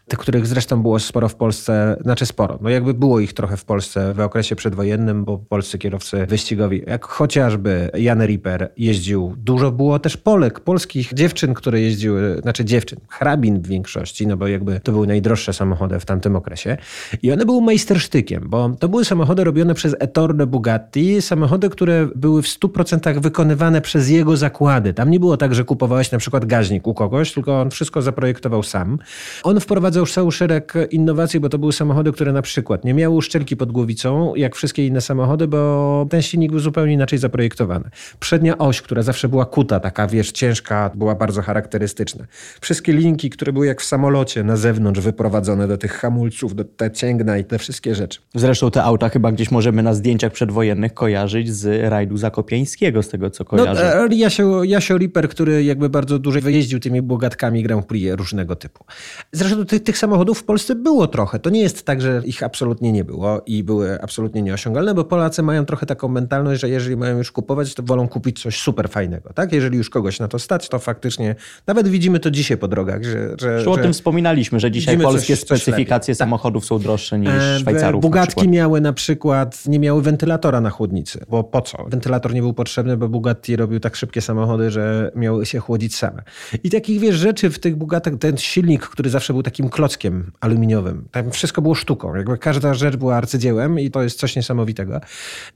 tych, 0.07 0.19
których 0.19 0.47
zresztą 0.47 0.81
było 0.81 0.99
sporo 0.99 1.29
w 1.29 1.35
Polsce, 1.35 1.97
znaczy 2.01 2.25
sporo, 2.25 2.59
no 2.61 2.69
jakby 2.69 2.93
było 2.93 3.19
ich 3.19 3.33
trochę 3.33 3.57
w 3.57 3.65
Polsce 3.65 4.13
w 4.13 4.19
okresie 4.19 4.55
przedwojennym, 4.55 5.25
bo 5.25 5.37
polscy 5.37 5.77
kierowcy 5.77 6.25
wyścigowi, 6.25 6.83
jak 6.87 7.05
chociażby 7.05 7.89
Jan 7.93 8.25
Ripper 8.25 8.71
jeździł, 8.77 9.35
dużo 9.37 9.71
było 9.71 9.99
też 9.99 10.17
Polek, 10.17 10.59
polskich 10.59 11.13
dziewczyn, 11.13 11.53
które 11.53 11.81
jeździły, 11.81 12.39
znaczy 12.41 12.65
dziewczyn, 12.65 12.99
hrabin 13.09 13.61
w 13.61 13.67
większości, 13.67 14.27
no 14.27 14.37
bo 14.37 14.47
jakby 14.47 14.79
to 14.79 14.91
były 14.91 15.07
najdroższe 15.07 15.53
samochody 15.53 15.99
w 15.99 16.05
tamtym 16.05 16.35
okresie 16.35 16.77
i 17.21 17.31
one 17.31 17.45
były 17.45 17.61
majstersztykiem, 17.61 18.43
bo 18.49 18.69
to 18.79 18.89
były 18.89 19.05
samochody 19.05 19.43
robione 19.43 19.73
przez 19.73 19.95
Ettore 19.99 20.47
Bugatti, 20.47 21.21
samochody, 21.21 21.69
które 21.69 22.07
były 22.15 22.41
w 22.41 22.45
100% 22.45 23.19
wykonywane 23.19 23.81
przez 23.81 24.09
jego 24.09 24.37
zakłady. 24.37 24.93
Tam 24.93 25.11
nie 25.11 25.19
było 25.19 25.32
tak, 25.37 25.55
że 25.55 25.63
kupowałeś 25.63 26.11
na 26.11 26.17
przykład 26.17 26.45
gaźnik 26.45 26.87
u 26.87 26.93
kogoś, 26.93 27.33
tylko 27.33 27.61
on 27.61 27.71
wszystko 27.71 28.01
zaprojektował 28.01 28.63
sam. 28.63 28.99
On 29.43 29.59
wprowadzał 29.59 30.05
cały 30.05 30.31
szereg 30.31 30.73
innowacji, 30.91 31.39
bo 31.39 31.49
to 31.49 31.57
były 31.57 31.73
samochody, 31.73 32.11
które 32.11 32.33
na 32.33 32.41
przykład 32.41 32.85
nie 32.85 32.93
miały 32.93 33.15
uszczelki 33.15 33.57
pod 33.57 33.71
głowicą, 33.71 34.35
jak 34.35 34.55
wszystkie 34.55 34.87
inne 34.87 35.01
samochody, 35.01 35.47
bo 35.47 36.05
ten 36.09 36.21
silnik 36.21 36.51
był 36.51 36.59
zupełnie 36.59 36.93
inaczej 36.93 37.19
zaprojektowany. 37.19 37.89
Przednia 38.19 38.57
oś, 38.57 38.81
która 38.81 39.03
zawsze 39.03 39.29
była 39.29 39.45
kuta, 39.45 39.79
taka 39.79 40.07
wiesz, 40.07 40.31
ciężka, 40.31 40.91
była 40.95 41.15
bardzo 41.15 41.41
charakterystyczna. 41.41 42.25
Wszystkie 42.61 42.93
linki, 42.93 43.29
które 43.29 43.53
były 43.53 43.67
jak 43.67 43.81
w 43.81 43.85
samolocie 43.85 44.43
na 44.43 44.57
zewnątrz 44.57 44.99
wyprowadzone 44.99 45.67
do 45.67 45.77
tych 45.77 45.93
hamulców, 45.93 46.55
do 46.55 46.63
te 46.63 46.91
cięgna 46.91 47.37
i 47.37 47.43
te 47.43 47.59
wszystkie 47.59 47.95
rzeczy. 47.95 48.19
Zresztą 48.35 48.71
te 48.71 48.83
auta 48.83 49.09
chyba 49.09 49.31
gdzieś 49.31 49.51
możemy 49.51 49.83
na 49.83 49.93
zdjęciach 49.93 50.31
przedwojennych 50.31 50.93
kojarzyć 50.93 51.53
z 51.53 51.89
rajdu 51.89 52.17
zakopiańskiego, 52.17 53.03
z 53.03 53.09
tego 53.09 53.29
co 53.29 53.45
kojarzę. 53.45 53.95
No, 53.95 54.05
e, 54.05 54.15
Jasio, 54.15 54.63
Jasio 54.63 54.97
Ripper, 55.23 55.29
który 55.29 55.63
jakby 55.63 55.89
bardzo 55.89 56.19
dużo 56.19 56.41
wyjeździł 56.41 56.79
tymi 56.79 57.01
bogatkami 57.01 57.63
Grand 57.63 57.85
Prix 57.85 58.15
różnego 58.15 58.55
typu. 58.55 58.85
Zresztą 59.31 59.65
tych, 59.65 59.83
tych 59.83 59.97
samochodów 59.97 60.39
w 60.39 60.43
Polsce 60.43 60.75
było 60.75 61.07
trochę. 61.07 61.39
To 61.39 61.49
nie 61.49 61.61
jest 61.61 61.85
tak, 61.85 62.01
że 62.01 62.21
ich 62.25 62.43
absolutnie 62.43 62.91
nie 62.91 63.03
było 63.03 63.41
i 63.45 63.63
były 63.63 64.01
absolutnie 64.01 64.41
nieosiągalne, 64.41 64.93
bo 64.93 65.03
Polacy 65.03 65.43
mają 65.43 65.65
trochę 65.65 65.85
taką 65.85 66.07
mentalność, 66.07 66.61
że 66.61 66.69
jeżeli 66.69 66.97
mają 66.97 67.17
już 67.17 67.31
kupować, 67.31 67.73
to 67.73 67.83
wolą 67.83 68.07
kupić 68.07 68.41
coś 68.41 68.59
super 68.59 68.89
fajnego. 68.89 69.33
Tak? 69.33 69.53
Jeżeli 69.53 69.77
już 69.77 69.89
kogoś 69.89 70.19
na 70.19 70.27
to 70.27 70.39
stać, 70.39 70.69
to 70.69 70.79
faktycznie 70.79 71.35
nawet 71.67 71.87
widzimy 71.87 72.19
to 72.19 72.31
dzisiaj 72.31 72.57
po 72.57 72.67
drogach. 72.67 73.03
Że, 73.03 73.35
że, 73.39 73.53
Już 73.53 73.67
o 73.67 73.77
tym 73.77 73.93
wspominaliśmy, 73.93 74.59
że 74.59 74.71
dzisiaj 74.71 74.97
polskie 74.97 75.37
coś, 75.37 75.45
specyfikacje 75.45 76.15
coś 76.15 76.19
samochodów 76.19 76.65
są 76.65 76.79
droższe 76.79 77.19
niż 77.19 77.29
e, 77.29 77.59
Szwajcarów. 77.59 78.01
Bugatki 78.01 78.49
miały 78.49 78.81
na 78.81 78.93
przykład, 78.93 79.67
nie 79.67 79.79
miały 79.79 80.01
wentylatora 80.01 80.61
na 80.61 80.69
chłodnicy, 80.69 81.25
bo 81.29 81.43
po 81.43 81.61
co? 81.61 81.85
Wentylator 81.87 82.33
nie 82.33 82.41
był 82.41 82.53
potrzebny, 82.53 82.97
bo 82.97 83.09
Bugatti 83.09 83.55
robił 83.55 83.79
tak 83.79 83.95
szybkie 83.95 84.21
samochody, 84.21 84.71
że 84.71 85.11
miały 85.15 85.45
się 85.45 85.59
chłodzić 85.59 85.95
same. 85.95 86.23
I 86.63 86.69
takich 86.69 86.99
wiesz 86.99 87.15
rzeczy 87.15 87.49
w 87.49 87.59
tych 87.59 87.75
Bugatach, 87.75 88.13
ten 88.19 88.37
silnik, 88.37 88.87
który 88.87 89.09
zawsze 89.09 89.33
był 89.33 89.43
takim 89.43 89.69
klockiem 89.69 90.31
aluminiowym, 90.41 91.07
tam 91.11 91.31
wszystko 91.31 91.61
było 91.61 91.75
sztuką. 91.75 92.15
Jakby 92.15 92.37
każda 92.37 92.73
rzecz 92.73 92.95
była 92.95 93.15
arcydziełem 93.15 93.79
i 93.79 93.91
to 93.91 94.03
jest 94.03 94.19
coś 94.19 94.35
niesamowitego. 94.35 95.01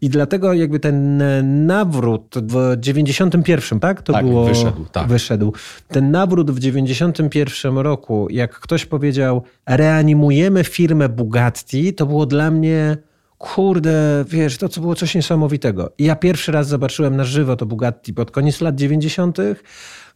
I 0.02 0.10
dlatego 0.10 0.54
jakby 0.54 0.80
ten 0.80 1.18
nawrót 1.66 2.36
w 2.42 2.76
91, 2.80 3.80
tak? 3.80 4.02
To 4.02 4.14
tak, 4.14 4.26
było. 4.26 4.46
Wyszedł, 4.46 4.86
tak. 4.92 5.08
Wyszedł. 5.08 5.54
Ten 5.88 6.12
nawrót 6.12 6.52
w 6.52 6.60
91 6.60 7.78
roku, 7.78 8.28
jak 8.30 8.60
ktoś 8.60 8.86
powiedział, 8.86 9.44
reanimujemy 9.66 10.64
firmę 10.64 11.10
Bugatti, 11.10 11.94
to 11.94 12.06
było 12.06 12.26
dla 12.26 12.52
mnie 12.52 12.98
kurde, 13.38 14.26
wiesz, 14.28 14.58
to 14.58 14.70
co 14.70 14.82
było 14.82 14.96
coś 14.96 15.16
niesamowitego. 15.16 15.92
I 15.98 16.04
ja 16.04 16.16
pierwszy 16.16 16.52
raz 16.52 16.68
zobaczyłem 16.68 17.16
na 17.16 17.24
żywo 17.24 17.56
to 17.56 17.66
Bugatti 17.66 18.14
pod 18.14 18.32
koniec 18.32 18.62
lat 18.62 18.76
90. 18.76 19.38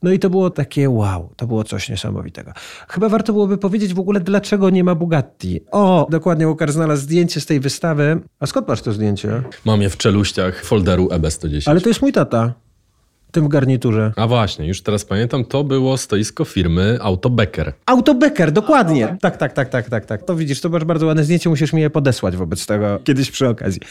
No 0.03 0.11
i 0.11 0.19
to 0.19 0.29
było 0.29 0.49
takie 0.49 0.89
wow, 0.89 1.33
to 1.35 1.47
było 1.47 1.63
coś 1.63 1.89
niesamowitego. 1.89 2.51
Chyba 2.89 3.09
warto 3.09 3.33
byłoby 3.33 3.57
powiedzieć 3.57 3.93
w 3.93 3.99
ogóle, 3.99 4.19
dlaczego 4.19 4.69
nie 4.69 4.83
ma 4.83 4.95
Bugatti. 4.95 5.59
O, 5.71 6.07
dokładnie 6.09 6.47
Łukasz 6.47 6.71
znalazł 6.71 7.01
zdjęcie 7.01 7.41
z 7.41 7.45
tej 7.45 7.59
wystawy. 7.59 8.21
A 8.39 8.45
skąd 8.45 8.67
masz 8.67 8.81
to 8.81 8.91
zdjęcie? 8.91 9.43
Mam 9.65 9.81
je 9.81 9.89
w 9.89 9.97
czeluściach 9.97 10.63
folderu 10.63 11.07
EB110. 11.07 11.69
Ale 11.69 11.81
to 11.81 11.89
jest 11.89 12.01
mój 12.01 12.11
tata 12.11 12.53
tym 13.31 13.47
garniturze. 13.47 14.13
A 14.15 14.27
właśnie, 14.27 14.67
już 14.67 14.81
teraz 14.81 15.05
pamiętam, 15.05 15.45
to 15.45 15.63
było 15.63 15.97
stoisko 15.97 16.45
firmy 16.45 16.97
Autobecker. 17.01 17.73
Autobecker, 17.85 18.51
dokładnie. 18.51 19.17
Tak, 19.21 19.38
tak, 19.38 19.53
tak, 19.53 19.69
tak, 19.69 19.89
tak, 19.89 20.05
tak. 20.05 20.23
To 20.23 20.35
widzisz, 20.35 20.61
to 20.61 20.69
masz 20.69 20.85
bardzo 20.85 21.05
ładne 21.05 21.23
zdjęcie, 21.23 21.50
musisz 21.50 21.73
mi 21.73 21.81
je 21.81 21.89
podesłać 21.89 22.38
wobec 22.38 22.65
tego 22.65 23.00
kiedyś 23.03 23.31
przy 23.31 23.50
okazji. 23.50 23.81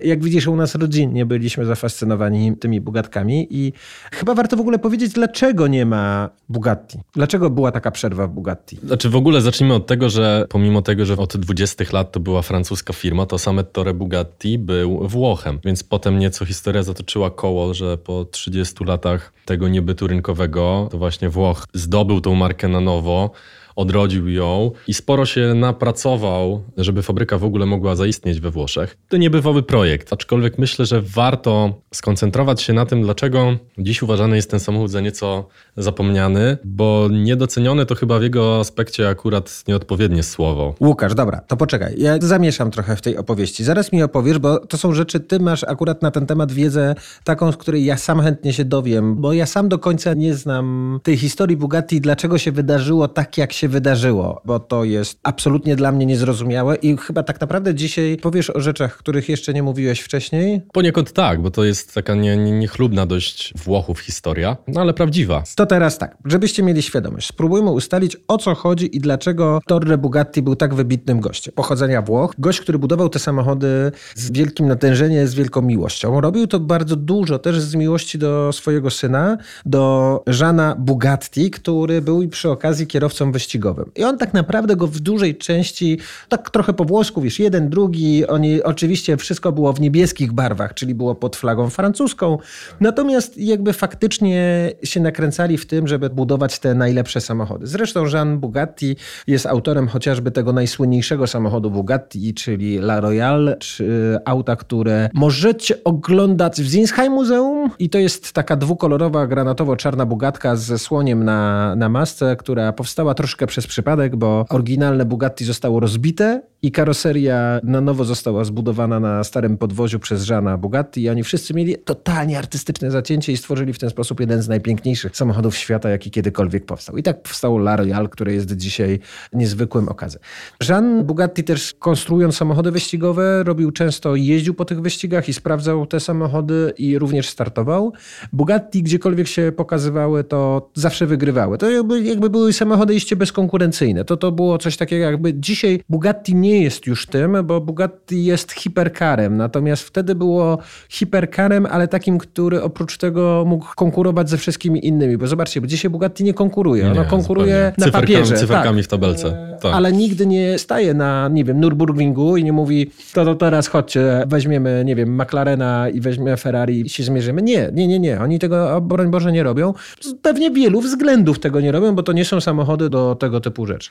Jak 0.00 0.24
widzisz, 0.24 0.46
u 0.46 0.56
nas 0.56 0.74
rodzinnie 0.74 1.26
byliśmy 1.26 1.64
zafascynowani 1.64 2.56
tymi 2.56 2.80
Bugatkami 2.80 3.46
i 3.50 3.72
chyba 4.12 4.34
warto 4.34 4.56
w 4.56 4.60
ogóle 4.60 4.78
powiedzieć, 4.78 5.12
dlaczego 5.12 5.66
nie 5.66 5.86
ma 5.86 6.30
Bugatti. 6.48 6.98
Dlaczego 7.14 7.50
była 7.50 7.72
taka 7.72 7.90
przerwa 7.90 8.26
w 8.26 8.30
Bugatti? 8.30 8.78
Znaczy 8.84 9.10
w 9.10 9.16
ogóle 9.16 9.40
zacznijmy 9.40 9.74
od 9.74 9.86
tego, 9.86 10.10
że 10.10 10.46
pomimo 10.48 10.82
tego, 10.82 11.06
że 11.06 11.16
od 11.16 11.36
20 11.36 11.84
lat 11.92 12.12
to 12.12 12.20
była 12.20 12.42
francuska 12.42 12.92
firma, 12.92 13.26
to 13.26 13.38
same 13.38 13.64
Tore 13.64 13.94
Bugatti 13.94 14.58
był 14.58 15.08
Włochem, 15.08 15.58
więc 15.64 15.84
potem 15.84 16.18
nieco 16.18 16.44
historia 16.44 16.82
zatoczyła 16.82 17.30
koło, 17.30 17.74
że 17.74 17.98
po 17.98 18.24
30 18.24 18.84
latach 18.88 19.32
tego 19.44 19.68
niebytu 19.68 20.06
rynkowego, 20.06 20.88
to 20.90 20.98
właśnie 20.98 21.28
Włoch 21.28 21.64
zdobył 21.74 22.20
tą 22.20 22.34
markę 22.34 22.68
na 22.68 22.80
nowo 22.80 23.30
odrodził 23.78 24.28
ją 24.28 24.70
i 24.88 24.94
sporo 24.94 25.26
się 25.26 25.54
napracował, 25.54 26.62
żeby 26.76 27.02
fabryka 27.02 27.38
w 27.38 27.44
ogóle 27.44 27.66
mogła 27.66 27.96
zaistnieć 27.96 28.40
we 28.40 28.50
Włoszech. 28.50 28.96
To 29.08 29.16
niebywały 29.16 29.62
projekt, 29.62 30.12
aczkolwiek 30.12 30.58
myślę, 30.58 30.86
że 30.86 31.02
warto 31.02 31.80
skoncentrować 31.94 32.62
się 32.62 32.72
na 32.72 32.86
tym, 32.86 33.02
dlaczego 33.02 33.56
dziś 33.78 34.02
uważany 34.02 34.36
jest 34.36 34.50
ten 34.50 34.60
samochód 34.60 34.90
za 34.90 35.00
nieco 35.00 35.48
zapomniany, 35.76 36.58
bo 36.64 37.08
niedoceniony 37.10 37.86
to 37.86 37.94
chyba 37.94 38.18
w 38.18 38.22
jego 38.22 38.60
aspekcie 38.60 39.08
akurat 39.08 39.64
nieodpowiednie 39.68 40.22
słowo. 40.22 40.74
Łukasz, 40.80 41.14
dobra, 41.14 41.40
to 41.40 41.56
poczekaj. 41.56 41.94
Ja 41.98 42.18
zamieszam 42.20 42.70
trochę 42.70 42.96
w 42.96 43.02
tej 43.02 43.16
opowieści. 43.16 43.64
Zaraz 43.64 43.92
mi 43.92 44.02
opowiesz, 44.02 44.38
bo 44.38 44.66
to 44.66 44.78
są 44.78 44.94
rzeczy, 44.94 45.20
ty 45.20 45.40
masz 45.40 45.64
akurat 45.64 46.02
na 46.02 46.10
ten 46.10 46.26
temat 46.26 46.52
wiedzę 46.52 46.94
taką, 47.24 47.52
z 47.52 47.56
której 47.56 47.84
ja 47.84 47.96
sam 47.96 48.20
chętnie 48.20 48.52
się 48.52 48.64
dowiem, 48.64 49.16
bo 49.16 49.32
ja 49.32 49.46
sam 49.46 49.68
do 49.68 49.78
końca 49.78 50.14
nie 50.14 50.34
znam 50.34 51.00
tej 51.02 51.16
historii 51.16 51.56
Bugatti, 51.56 52.00
dlaczego 52.00 52.38
się 52.38 52.52
wydarzyło 52.52 53.08
tak, 53.08 53.38
jak 53.38 53.52
się 53.52 53.67
wydarzyło, 53.68 54.42
bo 54.44 54.60
to 54.60 54.84
jest 54.84 55.18
absolutnie 55.22 55.76
dla 55.76 55.92
mnie 55.92 56.06
niezrozumiałe 56.06 56.76
i 56.76 56.96
chyba 56.96 57.22
tak 57.22 57.40
naprawdę 57.40 57.74
dzisiaj 57.74 58.16
powiesz 58.22 58.50
o 58.50 58.60
rzeczach, 58.60 58.96
których 58.96 59.28
jeszcze 59.28 59.54
nie 59.54 59.62
mówiłeś 59.62 60.00
wcześniej? 60.00 60.62
Poniekąd 60.72 61.12
tak, 61.12 61.42
bo 61.42 61.50
to 61.50 61.64
jest 61.64 61.94
taka 61.94 62.14
nie, 62.14 62.36
nie, 62.36 62.52
niechlubna 62.52 63.06
dość 63.06 63.54
Włochów 63.56 64.00
historia, 64.00 64.56
no 64.68 64.80
ale 64.80 64.94
prawdziwa. 64.94 65.42
To 65.56 65.66
teraz 65.66 65.98
tak, 65.98 66.16
żebyście 66.24 66.62
mieli 66.62 66.82
świadomość, 66.82 67.28
spróbujmy 67.28 67.70
ustalić 67.70 68.16
o 68.28 68.38
co 68.38 68.54
chodzi 68.54 68.96
i 68.96 69.00
dlaczego 69.00 69.60
Torre 69.66 69.98
Bugatti 69.98 70.42
był 70.42 70.56
tak 70.56 70.74
wybitnym 70.74 71.20
gościem. 71.20 71.54
Pochodzenia 71.56 72.02
Włoch, 72.02 72.34
gość, 72.38 72.60
który 72.60 72.78
budował 72.78 73.08
te 73.08 73.18
samochody 73.18 73.92
z 74.14 74.30
wielkim 74.30 74.68
natężeniem, 74.68 75.26
z 75.26 75.34
wielką 75.34 75.62
miłością. 75.62 76.20
Robił 76.20 76.46
to 76.46 76.60
bardzo 76.60 76.96
dużo 76.96 77.38
też 77.38 77.60
z 77.60 77.74
miłości 77.74 78.18
do 78.18 78.52
swojego 78.52 78.90
syna, 78.90 79.38
do 79.66 80.22
Żana 80.26 80.76
Bugatti, 80.78 81.50
który 81.50 82.02
był 82.02 82.28
przy 82.28 82.50
okazji 82.50 82.86
kierowcą 82.86 83.32
wyścigowym 83.32 83.57
wyścigowym. 83.58 83.90
I 83.96 84.04
on 84.04 84.18
tak 84.18 84.34
naprawdę 84.34 84.76
go 84.76 84.86
w 84.86 85.00
dużej 85.00 85.36
części, 85.36 85.98
tak 86.28 86.50
trochę 86.50 86.72
po 86.72 86.84
włosku, 86.84 87.20
wiesz, 87.20 87.38
jeden, 87.38 87.68
drugi, 87.68 88.26
oni 88.26 88.62
oczywiście 88.62 89.16
wszystko 89.16 89.52
było 89.52 89.72
w 89.72 89.80
niebieskich 89.80 90.32
barwach, 90.32 90.74
czyli 90.74 90.94
było 90.94 91.14
pod 91.14 91.36
flagą 91.36 91.70
francuską, 91.70 92.38
natomiast 92.80 93.38
jakby 93.38 93.72
faktycznie 93.72 94.70
się 94.82 95.00
nakręcali 95.00 95.58
w 95.58 95.66
tym, 95.66 95.88
żeby 95.88 96.10
budować 96.10 96.58
te 96.58 96.74
najlepsze 96.74 97.20
samochody. 97.20 97.66
Zresztą 97.66 98.06
Jean 98.06 98.38
Bugatti 98.38 98.96
jest 99.26 99.46
autorem 99.46 99.88
chociażby 99.88 100.30
tego 100.30 100.52
najsłynniejszego 100.52 101.26
samochodu 101.26 101.70
Bugatti, 101.70 102.34
czyli 102.34 102.76
La 102.78 103.00
Royale, 103.00 103.56
czy 103.56 104.18
auta, 104.24 104.56
które 104.56 105.10
możecie 105.14 105.84
oglądać 105.84 106.62
w 106.62 106.68
Zinsheim 106.68 107.12
Muzeum 107.12 107.70
i 107.78 107.90
to 107.90 107.98
jest 107.98 108.32
taka 108.32 108.56
dwukolorowa, 108.56 109.26
granatowo-czarna 109.26 110.06
Bugatka 110.06 110.56
ze 110.56 110.78
słoniem 110.78 111.24
na, 111.24 111.74
na 111.76 111.88
masce, 111.88 112.36
która 112.36 112.72
powstała 112.72 113.14
troszkę 113.14 113.47
przez 113.48 113.66
przypadek, 113.66 114.16
bo 114.16 114.46
oryginalne 114.50 115.04
Bugatti 115.04 115.44
zostało 115.44 115.80
rozbite 115.80 116.42
i 116.62 116.72
karoseria 116.72 117.60
na 117.62 117.80
nowo 117.80 118.04
została 118.04 118.44
zbudowana 118.44 119.00
na 119.00 119.24
starym 119.24 119.58
podwoziu 119.58 119.98
przez 119.98 120.22
Żana 120.22 120.56
Bugatti 120.56 121.02
i 121.02 121.08
oni 121.08 121.22
wszyscy 121.22 121.54
mieli 121.54 121.76
totalnie 121.84 122.38
artystyczne 122.38 122.90
zacięcie 122.90 123.32
i 123.32 123.36
stworzyli 123.36 123.72
w 123.72 123.78
ten 123.78 123.90
sposób 123.90 124.20
jeden 124.20 124.42
z 124.42 124.48
najpiękniejszych 124.48 125.16
samochodów 125.16 125.56
świata, 125.56 125.88
jaki 125.88 126.10
kiedykolwiek 126.10 126.66
powstał. 126.66 126.96
I 126.96 127.02
tak 127.02 127.22
powstał 127.22 127.56
La 127.56 127.76
Royale, 127.76 128.08
który 128.08 128.34
jest 128.34 128.56
dzisiaj 128.56 128.98
niezwykłym 129.32 129.88
okazem. 129.88 130.20
Jean 130.68 131.04
Bugatti 131.04 131.44
też 131.44 131.74
konstruując 131.78 132.36
samochody 132.36 132.70
wyścigowe 132.70 133.44
robił 133.44 133.70
często, 133.70 134.16
jeździł 134.16 134.54
po 134.54 134.64
tych 134.64 134.80
wyścigach 134.80 135.28
i 135.28 135.32
sprawdzał 135.32 135.86
te 135.86 136.00
samochody 136.00 136.72
i 136.78 136.98
również 136.98 137.28
startował. 137.28 137.92
Bugatti 138.32 138.82
gdziekolwiek 138.82 139.28
się 139.28 139.52
pokazywały, 139.56 140.24
to 140.24 140.70
zawsze 140.74 141.06
wygrywały. 141.06 141.58
To 141.58 141.70
jakby, 141.70 142.02
jakby 142.02 142.30
były 142.30 142.52
samochody 142.52 142.94
iście 142.94 143.16
bezkonkurencyjne. 143.28 144.04
To 144.04 144.16
to 144.16 144.32
było 144.32 144.58
coś 144.58 144.76
takiego 144.76 145.04
jakby 145.04 145.34
dzisiaj 145.34 145.80
Bugatti 145.88 146.34
nie 146.34 146.62
jest 146.62 146.86
już 146.86 147.06
tym, 147.06 147.36
bo 147.44 147.60
Bugatti 147.60 148.24
jest 148.24 148.52
hiperkarem. 148.52 149.36
Natomiast 149.36 149.82
wtedy 149.82 150.14
było 150.14 150.58
hiperkarem, 150.88 151.66
ale 151.66 151.88
takim, 151.88 152.18
który 152.18 152.62
oprócz 152.62 152.98
tego 152.98 153.44
mógł 153.46 153.66
konkurować 153.76 154.30
ze 154.30 154.36
wszystkimi 154.36 154.86
innymi. 154.86 155.16
Bo 155.16 155.26
zobaczcie, 155.26 155.60
bo 155.60 155.66
dzisiaj 155.66 155.90
Bugatti 155.90 156.24
nie 156.24 156.34
konkuruje. 156.34 156.84
Nie, 156.84 156.90
ono 156.90 157.04
konkuruje 157.04 157.72
zupełnie. 157.76 157.92
na 157.92 158.00
papierze. 158.00 158.36
Cyferkami 158.36 158.78
tak. 158.78 158.84
w 158.84 158.88
tabelce. 158.88 159.58
Tak. 159.62 159.74
Ale 159.74 159.92
nigdy 159.92 160.26
nie 160.26 160.58
staje 160.58 160.94
na, 160.94 161.28
nie 161.28 161.44
wiem, 161.44 161.60
Nürburgringu 161.60 162.38
i 162.38 162.44
nie 162.44 162.52
mówi, 162.52 162.90
to, 163.14 163.24
to 163.24 163.34
teraz 163.34 163.68
chodźcie, 163.68 164.24
weźmiemy, 164.26 164.82
nie 164.86 164.96
wiem, 164.96 165.22
McLarena 165.22 165.88
i 165.88 166.00
weźmiemy 166.00 166.36
Ferrari 166.36 166.86
i 166.86 166.88
się 166.88 167.02
zmierzymy. 167.02 167.42
Nie, 167.42 167.70
nie, 167.72 167.86
nie, 167.86 167.98
nie. 167.98 168.20
Oni 168.20 168.38
tego, 168.38 168.80
broń 168.80 169.10
Boże, 169.10 169.32
nie 169.32 169.42
robią. 169.42 169.74
Pewnie 170.22 170.50
wielu 170.50 170.80
względów 170.80 171.38
tego 171.38 171.60
nie 171.60 171.72
robią, 171.72 171.94
bo 171.94 172.02
to 172.02 172.12
nie 172.12 172.24
są 172.24 172.40
samochody 172.40 172.88
do 172.88 173.14
tego 173.18 173.40
typu 173.40 173.66
rzeczy. 173.66 173.90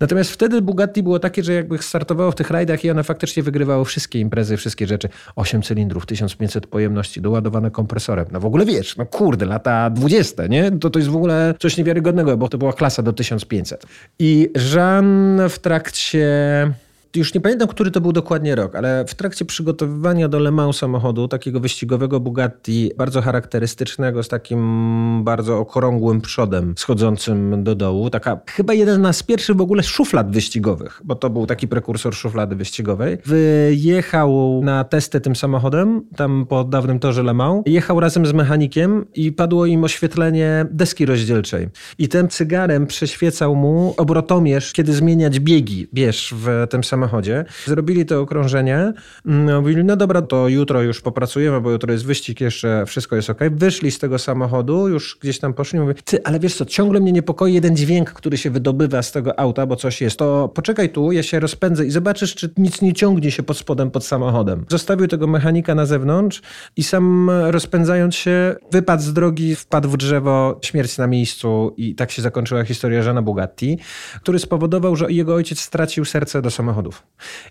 Natomiast 0.00 0.30
wtedy 0.30 0.62
Bugatti 0.62 1.02
było 1.02 1.18
takie, 1.18 1.42
że 1.42 1.52
jakby 1.52 1.78
startowało 1.78 2.30
w 2.30 2.34
tych 2.34 2.50
rajdach 2.50 2.84
i 2.84 2.90
one 2.90 3.04
faktycznie 3.04 3.42
wygrywało 3.42 3.84
wszystkie 3.84 4.20
imprezy, 4.20 4.56
wszystkie 4.56 4.86
rzeczy. 4.86 5.08
8 5.36 5.62
cylindrów, 5.62 6.06
1500 6.06 6.66
pojemności, 6.66 7.20
doładowane 7.20 7.70
kompresorem. 7.70 8.26
No 8.32 8.40
w 8.40 8.46
ogóle 8.46 8.66
wiesz, 8.66 8.96
no 8.96 9.06
kurde, 9.06 9.46
lata 9.46 9.90
20, 9.90 10.46
nie? 10.46 10.70
To, 10.70 10.90
to 10.90 10.98
jest 10.98 11.10
w 11.10 11.16
ogóle 11.16 11.54
coś 11.58 11.76
niewiarygodnego, 11.76 12.36
bo 12.36 12.48
to 12.48 12.58
była 12.58 12.72
klasa 12.72 13.02
do 13.02 13.12
1500. 13.12 13.86
I 14.18 14.50
Jean 14.74 15.40
w 15.48 15.58
trakcie 15.58 16.28
już 17.18 17.34
nie 17.34 17.40
pamiętam, 17.40 17.68
który 17.68 17.90
to 17.90 18.00
był 18.00 18.12
dokładnie 18.12 18.54
rok, 18.54 18.74
ale 18.74 19.04
w 19.08 19.14
trakcie 19.14 19.44
przygotowywania 19.44 20.28
do 20.28 20.38
Le 20.38 20.50
Mans 20.50 20.76
samochodu, 20.76 21.28
takiego 21.28 21.60
wyścigowego 21.60 22.20
Bugatti, 22.20 22.90
bardzo 22.96 23.22
charakterystycznego, 23.22 24.22
z 24.22 24.28
takim 24.28 25.24
bardzo 25.24 25.58
okrągłym 25.58 26.20
przodem 26.20 26.74
schodzącym 26.76 27.64
do 27.64 27.74
dołu, 27.74 28.10
taka 28.10 28.40
chyba 28.46 28.74
jeden 28.74 29.12
z 29.12 29.22
pierwszych 29.22 29.56
w 29.56 29.60
ogóle 29.60 29.82
szuflad 29.82 30.30
wyścigowych, 30.30 31.00
bo 31.04 31.14
to 31.14 31.30
był 31.30 31.46
taki 31.46 31.68
prekursor 31.68 32.14
szuflady 32.14 32.56
wyścigowej, 32.56 33.18
wyjechał 33.26 34.60
na 34.64 34.84
testy 34.84 35.20
tym 35.20 35.36
samochodem, 35.36 36.02
tam 36.16 36.46
po 36.46 36.64
dawnym 36.64 36.98
torze 36.98 37.22
Le 37.22 37.34
Mans, 37.34 37.62
jechał 37.66 38.00
razem 38.00 38.26
z 38.26 38.32
mechanikiem 38.32 39.04
i 39.14 39.32
padło 39.32 39.66
im 39.66 39.84
oświetlenie 39.84 40.66
deski 40.70 41.06
rozdzielczej. 41.06 41.68
I 41.98 42.08
tym 42.08 42.28
cygarem 42.28 42.86
przeświecał 42.86 43.56
mu 43.56 43.94
obrotomierz, 43.96 44.72
kiedy 44.72 44.92
zmieniać 44.92 45.40
biegi, 45.40 45.86
wiesz, 45.92 46.34
w 46.36 46.66
tym 46.70 46.84
samochodzie 46.84 47.07
samochodzie. 47.08 47.44
Zrobili 47.64 48.06
to 48.06 48.20
okrążenie. 48.20 48.92
Mm, 49.26 49.60
mówili, 49.60 49.84
no 49.84 49.96
dobra, 49.96 50.22
to 50.22 50.48
jutro 50.48 50.82
już 50.82 51.00
popracujemy, 51.00 51.60
bo 51.60 51.70
jutro 51.70 51.92
jest 51.92 52.06
wyścig, 52.06 52.40
jeszcze 52.40 52.84
wszystko 52.86 53.16
jest 53.16 53.30
ok. 53.30 53.38
Wyszli 53.50 53.90
z 53.90 53.98
tego 53.98 54.18
samochodu, 54.18 54.88
już 54.88 55.18
gdzieś 55.20 55.38
tam 55.38 55.54
poszli. 55.54 55.80
Mówię, 55.80 55.94
ty, 56.04 56.24
ale 56.24 56.40
wiesz 56.40 56.54
co, 56.54 56.64
ciągle 56.64 57.00
mnie 57.00 57.12
niepokoi 57.12 57.54
jeden 57.54 57.76
dźwięk, 57.76 58.12
który 58.12 58.36
się 58.36 58.50
wydobywa 58.50 59.02
z 59.02 59.12
tego 59.12 59.40
auta, 59.40 59.66
bo 59.66 59.76
coś 59.76 60.00
jest. 60.00 60.18
To 60.18 60.48
poczekaj 60.48 60.88
tu, 60.90 61.12
ja 61.12 61.22
się 61.22 61.40
rozpędzę 61.40 61.86
i 61.86 61.90
zobaczysz, 61.90 62.34
czy 62.34 62.50
nic 62.56 62.82
nie 62.82 62.92
ciągnie 62.92 63.30
się 63.30 63.42
pod 63.42 63.56
spodem, 63.58 63.90
pod 63.90 64.04
samochodem. 64.04 64.64
Zostawił 64.68 65.08
tego 65.08 65.26
mechanika 65.26 65.74
na 65.74 65.86
zewnątrz 65.86 66.42
i 66.76 66.82
sam 66.82 67.30
rozpędzając 67.30 68.14
się, 68.14 68.56
wypadł 68.72 69.02
z 69.02 69.12
drogi, 69.12 69.56
wpadł 69.56 69.88
w 69.88 69.96
drzewo, 69.96 70.60
śmierć 70.62 70.98
na 70.98 71.06
miejscu 71.06 71.74
i 71.76 71.94
tak 71.94 72.10
się 72.10 72.22
zakończyła 72.22 72.64
historia 72.64 73.02
Żana 73.02 73.22
Bugatti, 73.22 73.78
który 74.22 74.38
spowodował, 74.38 74.96
że 74.96 75.12
jego 75.12 75.34
ojciec 75.34 75.60
stracił 75.60 76.04
serce 76.04 76.42
do 76.42 76.50
samochodu. 76.50 76.87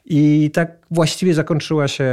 I 0.05 0.51
tak 0.53 0.77
właściwie 0.91 1.33
zakończyła 1.33 1.87
się 1.87 2.05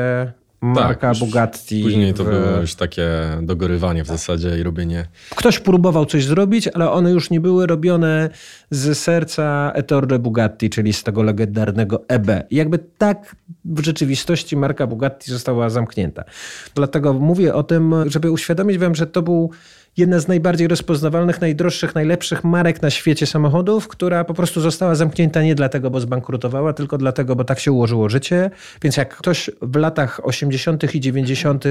marka 0.64 1.10
tak, 1.10 1.18
Bugatti. 1.18 1.82
Później 1.82 2.14
to 2.14 2.24
w... 2.24 2.28
było 2.28 2.60
już 2.60 2.74
takie 2.74 3.08
dogorywanie 3.42 4.04
w 4.04 4.06
zasadzie 4.06 4.58
i 4.58 4.62
robienie. 4.62 5.06
Ktoś 5.36 5.58
próbował 5.58 6.06
coś 6.06 6.24
zrobić, 6.24 6.68
ale 6.68 6.90
one 6.90 7.10
już 7.10 7.30
nie 7.30 7.40
były 7.40 7.66
robione 7.66 8.30
z 8.70 8.98
serca 8.98 9.72
Ettore 9.74 10.18
Bugatti, 10.18 10.70
czyli 10.70 10.92
z 10.92 11.02
tego 11.02 11.22
legendarnego 11.22 12.04
EB. 12.08 12.26
I 12.50 12.56
jakby 12.56 12.78
tak 12.78 13.36
w 13.64 13.84
rzeczywistości 13.84 14.56
marka 14.56 14.86
Bugatti 14.86 15.30
została 15.30 15.70
zamknięta. 15.70 16.24
Dlatego 16.74 17.12
mówię 17.12 17.54
o 17.54 17.62
tym, 17.62 17.94
żeby 18.06 18.30
uświadomić 18.30 18.78
wam, 18.78 18.94
że 18.94 19.06
to 19.06 19.22
był 19.22 19.50
jedna 19.96 20.18
z 20.18 20.28
najbardziej 20.28 20.68
rozpoznawalnych, 20.68 21.40
najdroższych, 21.40 21.94
najlepszych 21.94 22.44
marek 22.44 22.82
na 22.82 22.90
świecie 22.90 23.26
samochodów, 23.26 23.88
która 23.88 24.24
po 24.24 24.34
prostu 24.34 24.60
została 24.60 24.94
zamknięta 24.94 25.42
nie 25.42 25.54
dlatego, 25.54 25.90
bo 25.90 26.00
zbankrutowała, 26.00 26.72
tylko 26.72 26.98
dlatego, 26.98 27.36
bo 27.36 27.44
tak 27.44 27.58
się 27.58 27.72
ułożyło 27.72 28.08
życie. 28.08 28.50
Więc 28.82 28.96
jak 28.96 29.16
ktoś 29.16 29.50
w 29.62 29.76
latach 29.76 30.20
80. 30.22 30.94
i 30.94 31.00
90. 31.00 31.64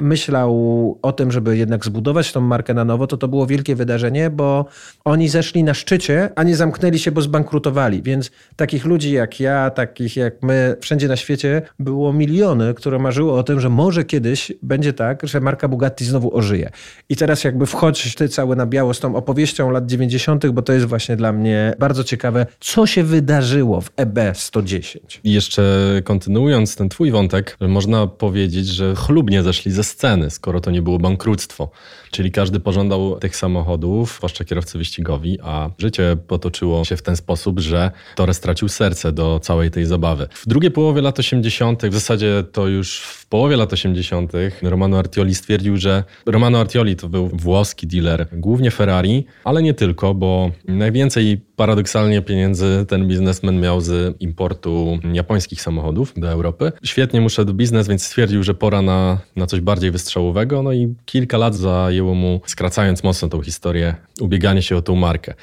myślał 0.00 0.98
o 1.02 1.12
tym, 1.12 1.32
żeby 1.32 1.56
jednak 1.56 1.84
zbudować 1.84 2.32
tą 2.32 2.40
markę 2.40 2.74
na 2.74 2.84
nowo, 2.84 3.06
to 3.06 3.16
to 3.16 3.28
było 3.28 3.46
wielkie 3.46 3.74
wydarzenie, 3.74 4.30
bo 4.30 4.66
oni 5.04 5.28
zeszli 5.28 5.64
na 5.64 5.74
szczycie, 5.74 6.30
a 6.36 6.42
nie 6.42 6.56
zamknęli 6.56 6.98
się, 6.98 7.12
bo 7.12 7.22
zbankrutowali. 7.22 8.02
Więc 8.02 8.30
takich 8.56 8.84
ludzi 8.84 9.12
jak 9.12 9.40
ja, 9.40 9.70
takich 9.70 10.16
jak 10.16 10.42
my, 10.42 10.76
wszędzie 10.80 11.08
na 11.08 11.16
świecie 11.16 11.62
było 11.78 12.12
miliony, 12.12 12.74
które 12.74 12.98
marzyło 12.98 13.38
o 13.38 13.42
tym, 13.42 13.60
że 13.60 13.68
może 13.68 14.04
kiedyś 14.04 14.52
będzie 14.62 14.92
tak, 14.92 15.26
że 15.26 15.40
marka 15.40 15.68
Bugatti 15.68 16.04
znowu 16.04 16.36
ożyje. 16.36 16.70
I 17.08 17.16
teraz 17.16 17.44
jakby 17.44 17.66
wchodź 17.70 18.14
ty 18.14 18.28
cały 18.28 18.56
na 18.56 18.66
biało 18.66 18.94
z 18.94 19.00
tą 19.00 19.16
opowieścią 19.16 19.70
lat 19.70 19.86
90., 19.86 20.46
bo 20.46 20.62
to 20.62 20.72
jest 20.72 20.86
właśnie 20.86 21.16
dla 21.16 21.32
mnie 21.32 21.74
bardzo 21.78 22.04
ciekawe, 22.04 22.46
co 22.60 22.86
się 22.86 23.04
wydarzyło 23.04 23.80
w 23.80 23.90
EB 23.96 24.18
110. 24.34 25.20
I 25.24 25.32
jeszcze 25.32 25.62
kontynuując 26.04 26.76
ten 26.76 26.88
twój 26.88 27.10
wątek, 27.10 27.56
można 27.60 28.06
powiedzieć, 28.06 28.66
że 28.66 28.94
chlubnie 28.94 29.42
zeszli 29.42 29.72
ze 29.72 29.84
sceny, 29.84 30.30
skoro 30.30 30.60
to 30.60 30.70
nie 30.70 30.82
było 30.82 30.98
bankructwo. 30.98 31.70
Czyli 32.10 32.30
każdy 32.30 32.60
pożądał 32.60 33.18
tych 33.18 33.36
samochodów, 33.36 34.14
zwłaszcza 34.16 34.44
kierowcy 34.44 34.78
wyścigowi, 34.78 35.38
a 35.42 35.70
życie 35.78 36.16
potoczyło 36.26 36.84
się 36.84 36.96
w 36.96 37.02
ten 37.02 37.16
sposób, 37.16 37.60
że 37.60 37.90
Torres 38.16 38.36
stracił 38.36 38.68
serce 38.68 39.12
do 39.12 39.40
całej 39.42 39.70
tej 39.70 39.86
zabawy. 39.86 40.28
W 40.32 40.48
drugiej 40.48 40.70
połowie 40.70 41.02
lat 41.02 41.18
80., 41.18 41.86
w 41.86 41.94
zasadzie 41.94 42.44
to 42.52 42.68
już 42.68 43.19
połowie 43.30 43.56
lat 43.56 43.72
80., 43.72 44.32
Romano 44.62 44.98
Artioli 44.98 45.34
stwierdził, 45.34 45.76
że 45.76 46.04
Romano 46.26 46.60
Artioli 46.60 46.96
to 46.96 47.08
był 47.08 47.28
włoski 47.28 47.86
dealer, 47.86 48.26
głównie 48.32 48.70
Ferrari, 48.70 49.24
ale 49.44 49.62
nie 49.62 49.74
tylko, 49.74 50.14
bo 50.14 50.50
najwięcej 50.68 51.40
paradoksalnie 51.60 52.22
pieniędzy 52.22 52.84
ten 52.88 53.08
biznesmen 53.08 53.60
miał 53.60 53.80
z 53.80 54.16
importu 54.20 54.98
japońskich 55.12 55.62
samochodów 55.62 56.12
do 56.16 56.28
Europy. 56.28 56.72
Świetnie 56.84 57.20
mu 57.20 57.28
szedł 57.28 57.54
biznes, 57.54 57.88
więc 57.88 58.04
stwierdził, 58.04 58.42
że 58.42 58.54
pora 58.54 58.82
na, 58.82 59.18
na 59.36 59.46
coś 59.46 59.60
bardziej 59.60 59.90
wystrzałowego. 59.90 60.62
No 60.62 60.72
i 60.72 60.94
kilka 61.04 61.38
lat 61.38 61.54
zajęło 61.54 62.14
mu, 62.14 62.40
skracając 62.46 63.04
mocno 63.04 63.28
tą 63.28 63.42
historię, 63.42 63.94
ubieganie 64.20 64.62
się 64.62 64.76
o 64.76 64.82
tą 64.82 64.96
markę. 64.96 65.34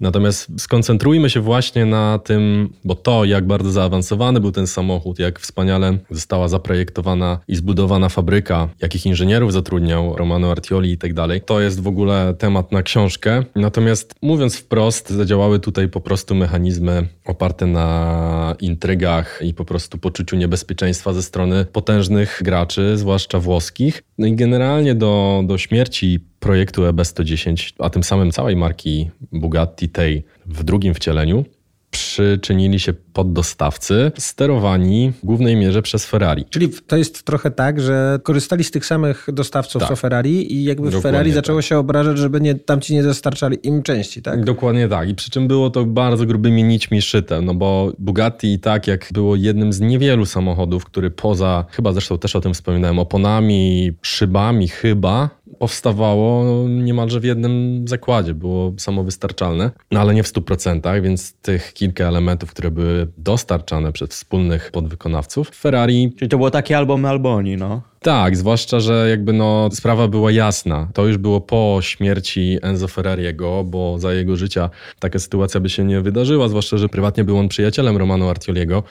Natomiast 0.00 0.60
skoncentrujmy 0.60 1.30
się 1.30 1.40
właśnie 1.40 1.86
na 1.86 2.18
tym, 2.18 2.68
bo 2.84 2.94
to, 2.94 3.24
jak 3.24 3.46
bardzo 3.46 3.70
zaawansowany 3.70 4.40
był 4.40 4.52
ten 4.52 4.66
samochód, 4.66 5.18
jak 5.18 5.40
wspaniale 5.40 5.98
została 6.10 6.48
zaprojektowana 6.48 7.38
i 7.48 7.56
zbudowana 7.56 8.08
fabryka, 8.08 8.68
jakich 8.82 9.06
inżynierów 9.06 9.52
zatrudniał 9.52 10.16
Romano 10.16 10.50
Artioli 10.50 10.92
i 10.92 10.98
tak 10.98 11.14
dalej, 11.14 11.40
to 11.40 11.60
jest 11.60 11.82
w 11.82 11.86
ogóle 11.86 12.34
temat 12.38 12.72
na 12.72 12.82
książkę. 12.82 13.42
Natomiast 13.56 14.14
mówiąc 14.22 14.56
wprost, 14.56 15.10
zadziałały 15.10 15.60
tutaj 15.66 15.88
po 15.88 16.00
prostu 16.00 16.34
mechanizmy 16.34 17.06
oparte 17.24 17.66
na 17.66 18.54
intrygach 18.60 19.40
i 19.44 19.54
po 19.54 19.64
prostu 19.64 19.98
poczuciu 19.98 20.36
niebezpieczeństwa 20.36 21.12
ze 21.12 21.22
strony 21.22 21.64
potężnych 21.64 22.40
graczy, 22.44 22.96
zwłaszcza 22.96 23.40
włoskich. 23.40 24.02
No 24.18 24.26
i 24.26 24.34
generalnie 24.34 24.94
do, 24.94 25.42
do 25.46 25.58
śmierci 25.58 26.20
projektu 26.40 26.82
EB110, 26.82 27.72
a 27.78 27.90
tym 27.90 28.02
samym 28.02 28.30
całej 28.30 28.56
marki 28.56 29.10
Bugatti 29.32 29.88
tej 29.88 30.24
w 30.46 30.64
drugim 30.64 30.94
wcieleniu, 30.94 31.44
przyczynili 31.90 32.80
się 32.80 32.94
poddostawcy 33.16 34.12
sterowani 34.18 35.12
w 35.22 35.26
głównej 35.26 35.56
mierze 35.56 35.82
przez 35.82 36.06
Ferrari. 36.06 36.44
Czyli 36.50 36.68
to 36.86 36.96
jest 36.96 37.22
trochę 37.22 37.50
tak, 37.50 37.80
że 37.80 38.18
korzystali 38.22 38.64
z 38.64 38.70
tych 38.70 38.86
samych 38.86 39.26
dostawców 39.32 39.80
tak. 39.80 39.88
co 39.88 39.96
Ferrari 39.96 40.52
i 40.54 40.64
jakby 40.64 40.82
Dokładnie 40.82 41.02
Ferrari 41.02 41.32
zaczęło 41.32 41.58
tak. 41.58 41.66
się 41.66 41.78
obrażać, 41.78 42.18
żeby 42.18 42.40
nie, 42.40 42.54
tamci 42.54 42.94
nie 42.94 43.02
dostarczali 43.02 43.58
im 43.62 43.82
części, 43.82 44.22
tak? 44.22 44.44
Dokładnie 44.44 44.88
tak. 44.88 45.08
I 45.08 45.14
przy 45.14 45.30
czym 45.30 45.48
było 45.48 45.70
to 45.70 45.84
bardzo 45.84 46.26
grubymi 46.26 46.64
nićmi 46.64 47.02
szyte, 47.02 47.42
no 47.42 47.54
bo 47.54 47.92
Bugatti 47.98 48.52
i 48.52 48.58
tak 48.58 48.86
jak 48.86 49.08
było 49.12 49.36
jednym 49.36 49.72
z 49.72 49.80
niewielu 49.80 50.26
samochodów, 50.26 50.84
który 50.84 51.10
poza, 51.10 51.64
chyba 51.70 51.92
zresztą 51.92 52.18
też 52.18 52.36
o 52.36 52.40
tym 52.40 52.54
wspominałem, 52.54 52.98
oponami, 52.98 53.92
szybami 54.02 54.68
chyba, 54.68 55.30
powstawało 55.58 56.44
niemalże 56.68 57.20
w 57.20 57.24
jednym 57.24 57.84
zakładzie, 57.88 58.34
było 58.34 58.72
samowystarczalne, 58.78 59.70
no 59.90 60.00
ale 60.00 60.14
nie 60.14 60.22
w 60.22 60.26
100%, 60.26 61.02
więc 61.02 61.32
tych 61.32 61.72
kilka 61.72 62.04
elementów, 62.04 62.50
które 62.50 62.70
były 62.70 63.05
dostarczane 63.18 63.92
przez 63.92 64.10
wspólnych 64.10 64.70
podwykonawców, 64.70 65.48
Ferrari... 65.48 66.12
Czyli 66.18 66.28
to 66.28 66.36
było 66.36 66.50
takie 66.50 66.76
albo 66.76 66.96
my, 66.96 67.08
albo 67.08 67.34
oni, 67.34 67.56
no. 67.56 67.82
Tak, 68.00 68.36
zwłaszcza, 68.36 68.80
że 68.80 69.06
jakby 69.10 69.32
no 69.32 69.68
sprawa 69.72 70.08
była 70.08 70.32
jasna. 70.32 70.88
To 70.94 71.06
już 71.06 71.18
było 71.18 71.40
po 71.40 71.78
śmierci 71.80 72.58
Enzo 72.62 72.88
Ferrariego, 72.88 73.64
bo 73.64 73.98
za 73.98 74.12
jego 74.12 74.36
życia 74.36 74.70
taka 74.98 75.18
sytuacja 75.18 75.60
by 75.60 75.68
się 75.68 75.84
nie 75.84 76.00
wydarzyła, 76.00 76.48
zwłaszcza, 76.48 76.76
że 76.76 76.88
prywatnie 76.88 77.24
był 77.24 77.38
on 77.38 77.48
przyjacielem 77.48 77.96
Romano 77.96 78.30
Artioliego, 78.30 78.82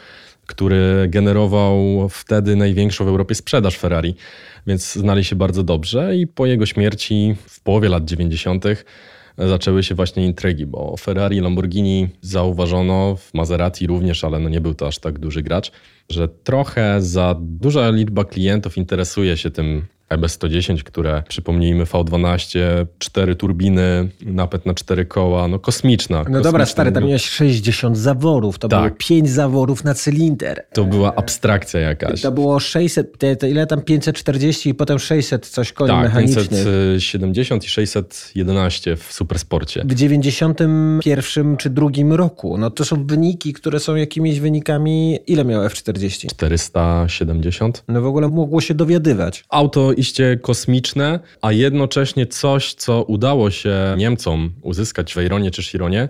który 0.46 1.08
generował 1.10 2.08
wtedy 2.10 2.56
największą 2.56 3.06
w 3.06 3.08
Europie 3.08 3.36
sprzedaż 3.36 3.78
Ferrari, 3.78 4.16
więc 4.68 4.94
znali 4.94 5.24
się 5.24 5.36
bardzo 5.36 5.64
dobrze 5.64 6.16
i 6.16 6.28
po 6.28 6.46
jego 6.46 6.66
śmierci 6.66 7.36
w 7.48 7.60
połowie 7.60 7.90
lat 7.90 8.06
90 8.06 8.66
zaczęły 9.38 9.84
się 9.84 9.96
właśnie 9.96 10.26
intrygi, 10.26 10.66
bo 10.66 10.96
Ferrari, 10.98 11.40
Lamborghini 11.40 12.08
zauważono, 12.22 13.16
w 13.16 13.34
Maserati 13.34 13.88
również, 13.88 14.24
ale 14.24 14.40
no 14.40 14.50
nie 14.50 14.62
był 14.62 14.74
to 14.74 14.88
aż 14.88 15.00
tak 15.00 15.20
duży 15.20 15.42
gracz, 15.42 15.72
że 16.10 16.28
trochę 16.28 17.02
za 17.02 17.36
duża 17.40 17.90
liczba 17.90 18.26
klientów 18.26 18.78
interesuje 18.78 19.38
się 19.38 19.52
tym 19.52 19.86
EB110, 20.10 20.84
które 20.84 21.24
przypomnijmy 21.30 21.84
V12, 21.84 22.60
cztery 23.00 23.36
turbiny, 23.36 24.10
napęd 24.26 24.66
na 24.66 24.74
cztery 24.74 25.06
koła, 25.06 25.48
no 25.48 25.60
kosmiczna. 25.60 26.18
No 26.18 26.24
kosmiczna 26.24 26.44
dobra, 26.44 26.66
stary, 26.66 26.92
tam 26.92 27.04
miałeś 27.04 27.30
60 27.30 27.98
zaworów, 27.98 28.60
to 28.60 28.68
Tak. 28.68 28.80
było 28.80 28.96
5 29.00 29.30
zaworów 29.30 29.84
na 29.84 29.94
cylinder. 29.94 30.66
To 30.74 30.84
była 30.84 31.16
abstrakcja 31.16 31.80
jakaś. 31.80 32.22
To 32.22 32.32
było 32.32 32.60
600, 32.60 33.18
te, 33.18 33.36
te 33.36 33.50
ile 33.50 33.68
tam 33.68 33.82
540 33.82 34.70
i 34.70 34.74
potem 34.74 35.00
600 35.00 35.48
coś 35.48 35.72
koni 35.74 35.92
tak, 35.92 36.04
mechanicznych. 36.04 36.50
570 36.50 37.66
i 37.66 37.70
611 37.70 38.96
w 38.98 39.04
Supersporcie. 39.14 39.84
W 39.86 39.94
91 39.94 41.58
czy 41.58 41.70
drugim 41.70 42.14
roku. 42.14 42.58
No 42.58 42.70
to 42.70 42.86
są 42.86 43.06
wyniki, 43.06 43.54
które 43.54 43.80
są 43.80 43.96
jakimiś 43.96 44.40
wynikami. 44.40 45.20
Ile 45.28 45.46
miał 45.46 45.68
F40? 45.68 46.28
470. 46.30 47.84
No 47.88 48.02
w 48.02 48.06
ogóle 48.06 48.30
mogło 48.30 48.62
się 48.62 48.74
dowiadywać. 48.74 49.44
Auto 49.50 49.94
iście 49.98 50.38
kosmiczne, 50.42 51.20
a 51.42 51.52
jednocześnie 51.52 52.26
coś, 52.26 52.74
co 52.74 53.04
udało 53.04 53.52
się 53.52 53.96
Niemcom 53.98 54.54
uzyskać 54.62 55.14
w 55.14 55.16
Veyronie 55.16 55.52
czy 55.52 55.64
Chironie, 55.64 56.10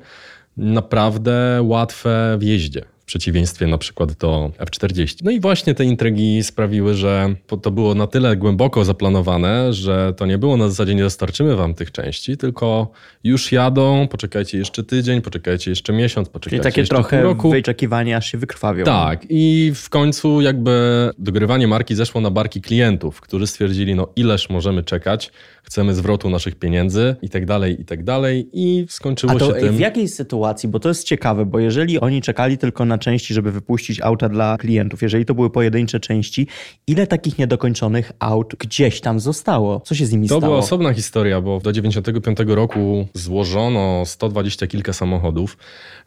naprawdę 0.57 1.59
łatwe 1.63 2.37
w 2.39 2.43
jeździe. 2.43 2.94
W 3.05 3.07
przeciwieństwie 3.07 3.67
na 3.67 3.77
przykład 3.77 4.13
do 4.13 4.51
F40. 4.59 5.15
No 5.23 5.31
i 5.31 5.39
właśnie 5.39 5.73
te 5.75 5.85
intrygi 5.85 6.43
sprawiły, 6.43 6.93
że 6.93 7.35
to 7.61 7.71
było 7.71 7.95
na 7.95 8.07
tyle 8.07 8.35
głęboko 8.37 8.85
zaplanowane, 8.85 9.73
że 9.73 10.13
to 10.17 10.25
nie 10.25 10.37
było 10.37 10.57
na 10.57 10.69
zasadzie 10.69 10.95
nie 10.95 11.01
dostarczymy 11.03 11.55
wam 11.55 11.73
tych 11.73 11.91
części, 11.91 12.37
tylko 12.37 12.91
już 13.23 13.51
jadą, 13.51 14.07
poczekajcie 14.07 14.57
jeszcze 14.57 14.83
tydzień, 14.83 15.21
poczekajcie 15.21 15.71
jeszcze 15.71 15.93
miesiąc, 15.93 16.27
Czyli 16.27 16.33
poczekajcie 16.33 16.63
takie 16.63 16.81
jeszcze 16.81 16.95
trochę 16.95 17.17
pół 17.17 17.27
roku. 17.27 17.49
wyczekiwanie, 17.49 18.17
aż 18.17 18.31
się 18.31 18.37
wykrwawią. 18.37 18.85
Tak, 18.85 19.25
i 19.29 19.71
w 19.75 19.89
końcu 19.89 20.41
jakby 20.41 21.09
dogrywanie 21.17 21.67
marki 21.67 21.95
zeszło 21.95 22.21
na 22.21 22.31
barki 22.31 22.61
klientów, 22.61 23.21
którzy 23.21 23.47
stwierdzili, 23.47 23.95
no 23.95 24.07
ileż 24.15 24.49
możemy 24.49 24.83
czekać, 24.83 25.31
chcemy 25.63 25.95
zwrotu 25.95 26.29
naszych 26.29 26.55
pieniędzy 26.55 27.15
i 27.21 27.29
tak 27.29 27.45
dalej, 27.45 27.81
i 27.81 27.85
tak 27.85 28.03
dalej. 28.03 28.49
I 28.53 28.85
skończyło 28.89 29.33
A 29.33 29.35
to 29.35 29.53
się 29.53 29.59
tym... 29.59 29.75
w 29.75 29.79
jakiej 29.79 30.07
sytuacji, 30.07 30.69
bo 30.69 30.79
to 30.79 30.89
jest 30.89 31.03
ciekawe, 31.03 31.45
bo 31.45 31.59
jeżeli 31.59 31.99
oni 31.99 32.21
czekali 32.21 32.57
tylko 32.57 32.85
na 32.85 32.94
części, 32.97 33.33
żeby 33.33 33.51
wypuścić 33.51 34.01
auta 34.01 34.29
dla 34.29 34.57
klientów, 34.57 35.01
jeżeli 35.01 35.25
to 35.25 35.35
były 35.35 35.49
pojedyncze 35.49 35.99
części, 35.99 36.47
ile 36.87 37.07
takich 37.07 37.37
niedokończonych 37.37 38.11
aut 38.19 38.55
gdzieś 38.59 39.01
tam 39.01 39.19
zostało? 39.19 39.79
Co 39.79 39.95
się 39.95 40.05
z 40.05 40.11
nimi 40.11 40.27
To 40.27 40.37
stało? 40.37 40.41
była 40.41 40.57
osobna 40.57 40.93
historia, 40.93 41.41
bo 41.41 41.59
do 41.59 41.71
95 41.71 42.37
roku 42.47 43.07
złożono 43.13 44.05
120 44.05 44.67
kilka 44.67 44.93
samochodów. 44.93 45.57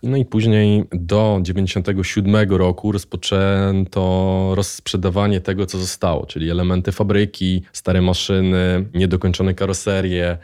No 0.03 0.17
i 0.17 0.25
później 0.25 0.85
do 0.93 1.39
97 1.43 2.51
roku 2.51 2.93
rozpoczęto 2.93 4.53
rozsprzedawanie 4.55 5.41
tego, 5.41 5.67
co 5.67 5.79
zostało, 5.79 6.27
czyli 6.27 6.51
elementy 6.51 6.93
fabryki, 6.93 7.63
stare 7.73 8.03
maszyny, 8.03 8.85
niedokończone 8.95 9.55
karoserie. 9.55 10.39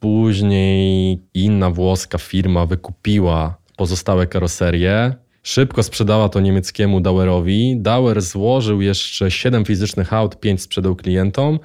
Później 0.00 1.18
inna 1.34 1.70
włoska 1.70 2.18
firma 2.18 2.66
wykupiła 2.66 3.56
pozostałe 3.76 4.26
karoserie. 4.26 5.14
Szybko 5.46 5.82
sprzedała 5.82 6.28
to 6.28 6.40
niemieckiemu 6.40 7.00
Dauerowi. 7.00 7.76
Dauer 7.76 8.22
złożył 8.22 8.80
jeszcze 8.80 9.30
7 9.30 9.64
fizycznych 9.64 10.12
aut, 10.12 10.40
5 10.40 10.62
sprzedał 10.62 10.96
klientom. 10.96 11.58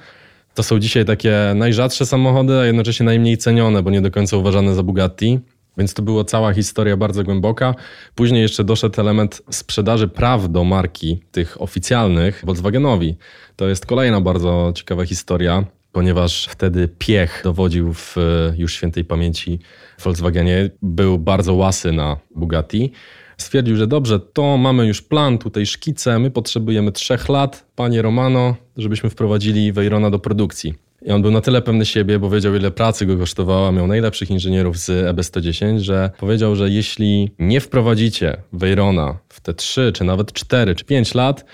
To 0.54 0.62
są 0.62 0.78
dzisiaj 0.78 1.04
takie 1.04 1.52
najrzadsze 1.54 2.06
samochody, 2.06 2.58
a 2.58 2.66
jednocześnie 2.66 3.06
najmniej 3.06 3.38
cenione, 3.38 3.82
bo 3.82 3.90
nie 3.90 4.00
do 4.00 4.10
końca 4.10 4.36
uważane 4.36 4.74
za 4.74 4.82
Bugatti. 4.82 5.40
Więc 5.78 5.94
to 5.94 6.02
była 6.02 6.24
cała 6.24 6.52
historia 6.52 6.96
bardzo 6.96 7.24
głęboka. 7.24 7.74
Później 8.14 8.42
jeszcze 8.42 8.64
doszedł 8.64 9.00
element 9.00 9.42
sprzedaży 9.50 10.08
praw 10.08 10.50
do 10.50 10.64
marki 10.64 11.20
tych 11.32 11.62
oficjalnych 11.62 12.42
Volkswagenowi. 12.46 13.16
To 13.56 13.68
jest 13.68 13.86
kolejna 13.86 14.20
bardzo 14.20 14.72
ciekawa 14.74 15.04
historia, 15.04 15.64
ponieważ 15.92 16.46
wtedy 16.50 16.88
Piech 16.98 17.40
dowodził 17.44 17.94
w 17.94 18.18
e, 18.18 18.54
już 18.56 18.74
świętej 18.74 19.04
pamięci 19.04 19.58
Volkswagenie. 20.04 20.70
Był 20.82 21.18
bardzo 21.18 21.54
łasy 21.54 21.92
na 21.92 22.16
Bugatti. 22.34 22.92
Stwierdził, 23.38 23.76
że 23.76 23.86
dobrze, 23.86 24.20
to 24.20 24.56
mamy 24.56 24.86
już 24.86 25.02
plan, 25.02 25.38
tutaj 25.38 25.66
szkice, 25.66 26.18
my 26.18 26.30
potrzebujemy 26.30 26.92
trzech 26.92 27.28
lat, 27.28 27.66
panie 27.76 28.02
Romano, 28.02 28.56
żebyśmy 28.76 29.10
wprowadzili 29.10 29.72
Veyrona 29.72 30.10
do 30.10 30.18
produkcji. 30.18 30.74
I 31.06 31.10
on 31.10 31.22
był 31.22 31.30
na 31.30 31.40
tyle 31.40 31.62
pewny 31.62 31.86
siebie, 31.86 32.18
bo 32.18 32.30
wiedział, 32.30 32.54
ile 32.54 32.70
pracy 32.70 33.06
go 33.06 33.16
kosztowała, 33.16 33.72
miał 33.72 33.86
najlepszych 33.86 34.30
inżynierów 34.30 34.78
z 34.78 35.16
EB110, 35.16 35.78
że 35.78 36.10
powiedział, 36.18 36.56
że 36.56 36.70
jeśli 36.70 37.30
nie 37.38 37.60
wprowadzicie 37.60 38.36
Veyrona 38.52 39.18
w 39.28 39.40
te 39.40 39.54
3, 39.54 39.92
czy 39.94 40.04
nawet 40.04 40.32
4, 40.32 40.74
czy 40.74 40.84
5 40.84 41.14
lat, 41.14 41.44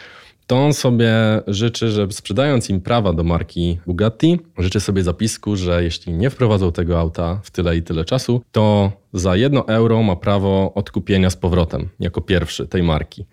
to 0.49 0.65
on 0.65 0.73
sobie 0.73 1.13
życzy, 1.47 1.91
że 1.91 2.07
sprzedając 2.11 2.71
im 2.71 2.81
prawa 2.81 3.13
do 3.13 3.25
marki 3.25 3.79
Bugatti, 3.87 4.39
życzy 4.59 4.81
sobie 4.81 5.03
zapisku, 5.03 5.57
że 5.57 5.85
jeśli 5.85 6.13
nie 6.13 6.31
wprowadzą 6.31 6.73
tego 6.73 7.01
auta 7.01 7.41
w 7.43 7.51
tyle 7.51 7.77
i 7.77 7.83
tyle 7.83 8.05
czasu, 8.05 8.43
to 8.53 8.93
za 9.13 9.37
1 9.37 9.63
euro 9.67 10.03
ma 10.03 10.17
prawo 10.17 10.73
odkupienia 10.75 11.31
z 11.31 11.37
powrotem, 11.37 11.89
jako 12.01 12.21
pierwszy 12.21 12.67
tej 12.67 12.83
marki. 12.83 13.27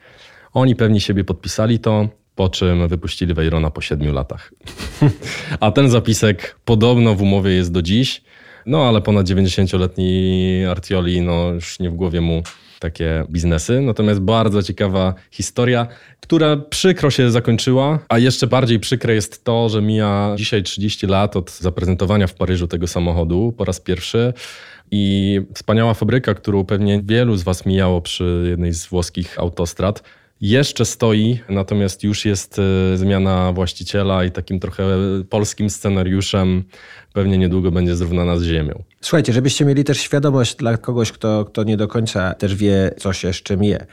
Oni 0.54 0.75
pewnie 0.75 0.99
siebie 1.01 1.23
podpisali 1.23 1.80
to, 1.80 2.08
po 2.36 2.49
czym 2.49 2.88
wypuścili 2.88 3.34
Veyrona 3.34 3.71
po 3.71 3.82
7 3.82 4.13
latach. 4.13 4.54
A 5.60 5.71
ten 5.71 5.89
zapisek 5.89 6.60
podobno 6.65 7.15
w 7.15 7.21
umowie 7.21 7.51
jest 7.51 7.71
do 7.71 7.82
dziś, 7.82 8.21
no 8.65 8.88
ale 8.88 9.01
ponad 9.01 9.28
90-letni 9.28 10.65
Artioli, 10.69 11.21
no 11.21 11.49
już 11.49 11.80
nie 11.80 11.89
w 11.89 11.95
głowie 11.95 12.21
mu 12.21 12.43
takie 12.80 13.25
biznesy. 13.30 13.82
Natomiast 13.82 14.19
bardzo 14.19 14.63
ciekawa 14.63 15.13
historia, 15.32 15.88
która 16.25 16.57
przykro 16.57 17.11
się 17.11 17.31
zakończyła, 17.31 17.99
a 18.09 18.17
jeszcze 18.17 18.47
bardziej 18.47 18.79
przykre 18.79 19.13
jest 19.13 19.43
to, 19.43 19.69
że 19.69 19.81
mija 19.81 20.35
dzisiaj 20.38 20.63
30 20.63 21.07
lat 21.07 21.35
od 21.35 21.51
zaprezentowania 21.51 22.27
w 22.27 22.33
Paryżu 22.33 22.67
tego 22.67 22.88
samochodu 22.88 23.53
po 23.57 23.65
raz 23.65 23.79
pierwszy. 23.79 24.33
I 24.91 25.41
wspaniała 25.53 25.93
fabryka, 25.93 26.33
którą 26.33 26.65
pewnie 26.65 27.01
wielu 27.03 27.35
z 27.35 27.43
Was 27.43 27.65
mijało 27.65 28.01
przy 28.01 28.45
jednej 28.49 28.73
z 28.73 28.88
włoskich 28.88 29.39
autostrad, 29.39 30.03
jeszcze 30.41 30.85
stoi, 30.85 31.39
natomiast 31.49 32.03
już 32.03 32.25
jest 32.25 32.59
e, 32.59 32.97
zmiana 32.97 33.51
właściciela 33.51 34.25
i 34.25 34.31
takim 34.31 34.59
trochę 34.59 34.83
polskim 35.29 35.69
scenariuszem 35.69 36.63
pewnie 37.15 37.38
niedługo 37.38 37.71
będzie 37.71 37.95
zrównana 37.95 38.38
z 38.38 38.43
ziemią. 38.43 38.84
Słuchajcie, 39.01 39.34
żebyście 39.34 39.65
mieli 39.65 39.84
też 39.84 39.97
świadomość 39.97 40.56
dla 40.56 40.78
kogoś, 40.78 41.12
kto, 41.12 41.45
kto 41.45 41.63
nie 41.63 41.78
do 41.78 41.88
końca 41.88 42.34
też 42.34 42.56
wie, 42.56 42.91
co 42.97 43.13
się 43.13 43.34
z 43.34 43.36
czym 43.36 43.63
je. 43.63 43.86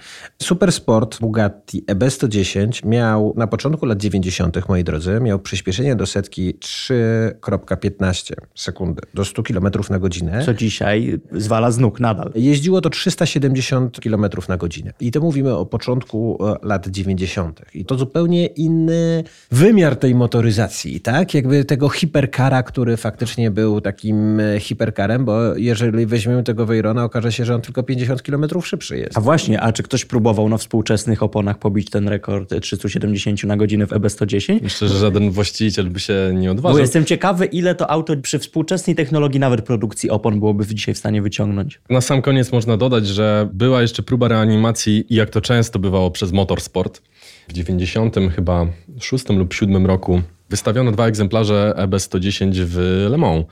Supersport 0.43 1.21
Bugatti 1.21 1.85
E 1.89 1.95
EB110 1.95 2.87
miał 2.87 3.35
na 3.37 3.47
początku 3.47 3.87
lat 3.87 3.99
90., 3.99 4.69
moi 4.69 4.85
drodzy, 4.85 5.21
miał 5.21 5.39
przyspieszenie 5.39 5.97
do 5.97 6.07
setki 6.07 6.55
3,15 6.55 8.35
sekundy 8.55 9.03
do 9.15 9.25
100 9.25 9.43
km 9.43 9.69
na 9.91 9.99
godzinę. 9.99 10.45
Co 10.45 10.55
dzisiaj 10.55 11.21
zwala 11.33 11.71
z 11.71 11.79
nóg 11.79 12.01
nadal. 12.01 12.33
Jeździło 12.35 12.81
to 12.81 12.91
370 12.91 14.01
km 14.01 14.27
na 14.49 14.57
godzinę. 14.57 14.93
I 15.01 15.11
to 15.11 15.21
mówimy 15.21 15.57
o 15.57 15.67
początku 15.67 16.39
e, 16.47 16.67
lat 16.67 16.89
90. 16.89 17.61
I 17.75 17.85
to 17.85 17.99
zupełnie 17.99 18.47
inny 18.47 19.25
wymiar 19.51 19.97
tej 19.97 20.15
motoryzacji, 20.15 21.01
tak? 21.01 21.35
Jakby 21.35 21.65
tego 21.65 21.89
hiperkara, 21.89 22.63
który 22.63 22.97
faktycznie 22.97 23.12
był 23.51 23.81
takim 23.81 24.41
e, 24.41 24.61
hiperkarem, 24.61 25.25
bo 25.25 25.57
jeżeli 25.57 26.07
weźmiemy 26.07 26.43
tego 26.43 26.67
Veyrona, 26.67 27.05
okaże 27.05 27.33
się, 27.33 27.45
że 27.45 27.55
on 27.55 27.61
tylko 27.61 27.83
50 27.83 28.23
km 28.23 28.45
szybszy 28.63 28.99
jest. 28.99 29.19
A 29.19 29.21
właśnie, 29.21 29.61
a 29.61 29.73
czy 29.73 29.83
ktoś 29.83 30.05
próbował 30.05 30.49
na 30.49 30.59
współczesnych 30.59 31.23
oponach 31.23 31.59
pobić 31.59 31.91
ten 31.91 32.09
rekord 32.09 32.55
370 32.61 33.45
na 33.45 33.57
godzinę 33.57 33.87
w 33.87 33.91
EB110? 33.91 34.59
Myślę, 34.63 34.89
że 34.89 34.99
żaden 34.99 35.31
właściciel 35.31 35.91
by 35.91 36.01
się 36.01 36.33
nie 36.35 36.51
odważył. 36.51 36.77
Bo 36.77 36.81
jestem 36.81 37.05
ciekawy, 37.05 37.47
ile 37.47 37.75
to 37.75 37.91
auto 37.91 38.17
przy 38.17 38.39
współczesnej 38.39 38.97
technologii, 38.97 39.41
nawet 39.41 39.63
produkcji 39.63 40.11
opon, 40.11 40.39
byłoby 40.39 40.67
dzisiaj 40.67 40.95
w 40.95 40.99
stanie 40.99 41.23
wyciągnąć. 41.23 41.81
Na 41.91 42.01
sam 42.01 42.23
koniec 42.23 42.53
można 42.53 42.77
dodać, 42.77 43.07
że 43.07 43.49
była 43.53 43.83
jeszcze 43.83 44.03
próba 44.03 44.29
reanimacji 44.29 45.05
i 45.09 45.15
jak 45.15 45.31
to 45.31 45.41
często 45.41 45.79
bywało 45.79 46.11
przez 46.11 46.33
motorsport. 46.33 47.03
W 47.49 47.53
90 47.53 48.17
chyba 48.37 48.67
6 49.01 49.29
lub 49.29 49.55
7 49.55 49.87
roku 49.87 50.23
wystawiono 50.53 50.93
dwa 50.93 51.07
egzemplarze 51.07 51.75
EB110 51.77 52.53
w 52.55 53.07
Le 53.11 53.19
Mans. 53.19 53.45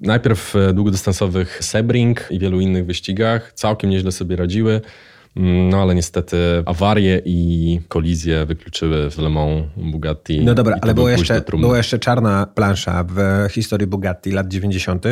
Najpierw 0.00 0.54
w 0.54 0.72
długodystansowych 0.72 1.64
Sebring 1.64 2.26
i 2.30 2.38
wielu 2.38 2.60
innych 2.60 2.86
wyścigach. 2.86 3.52
Całkiem 3.52 3.90
nieźle 3.90 4.12
sobie 4.12 4.36
radziły. 4.36 4.80
No 5.36 5.82
ale 5.82 5.94
niestety 5.94 6.36
awarie 6.66 7.22
i 7.24 7.80
kolizje 7.88 8.46
wykluczyły 8.46 9.10
w 9.10 9.18
Le 9.18 9.30
Mans 9.30 9.64
Bugatti. 9.76 10.40
No 10.40 10.54
dobra, 10.54 10.76
ale 10.82 10.94
był 10.94 11.04
była 11.04 11.10
jeszcze, 11.10 11.42
była 11.60 11.76
jeszcze 11.76 11.98
czarna 11.98 12.46
plansza 12.46 13.04
w 13.08 13.48
historii 13.50 13.86
Bugatti 13.86 14.32
lat 14.32 14.48
90., 14.48 15.04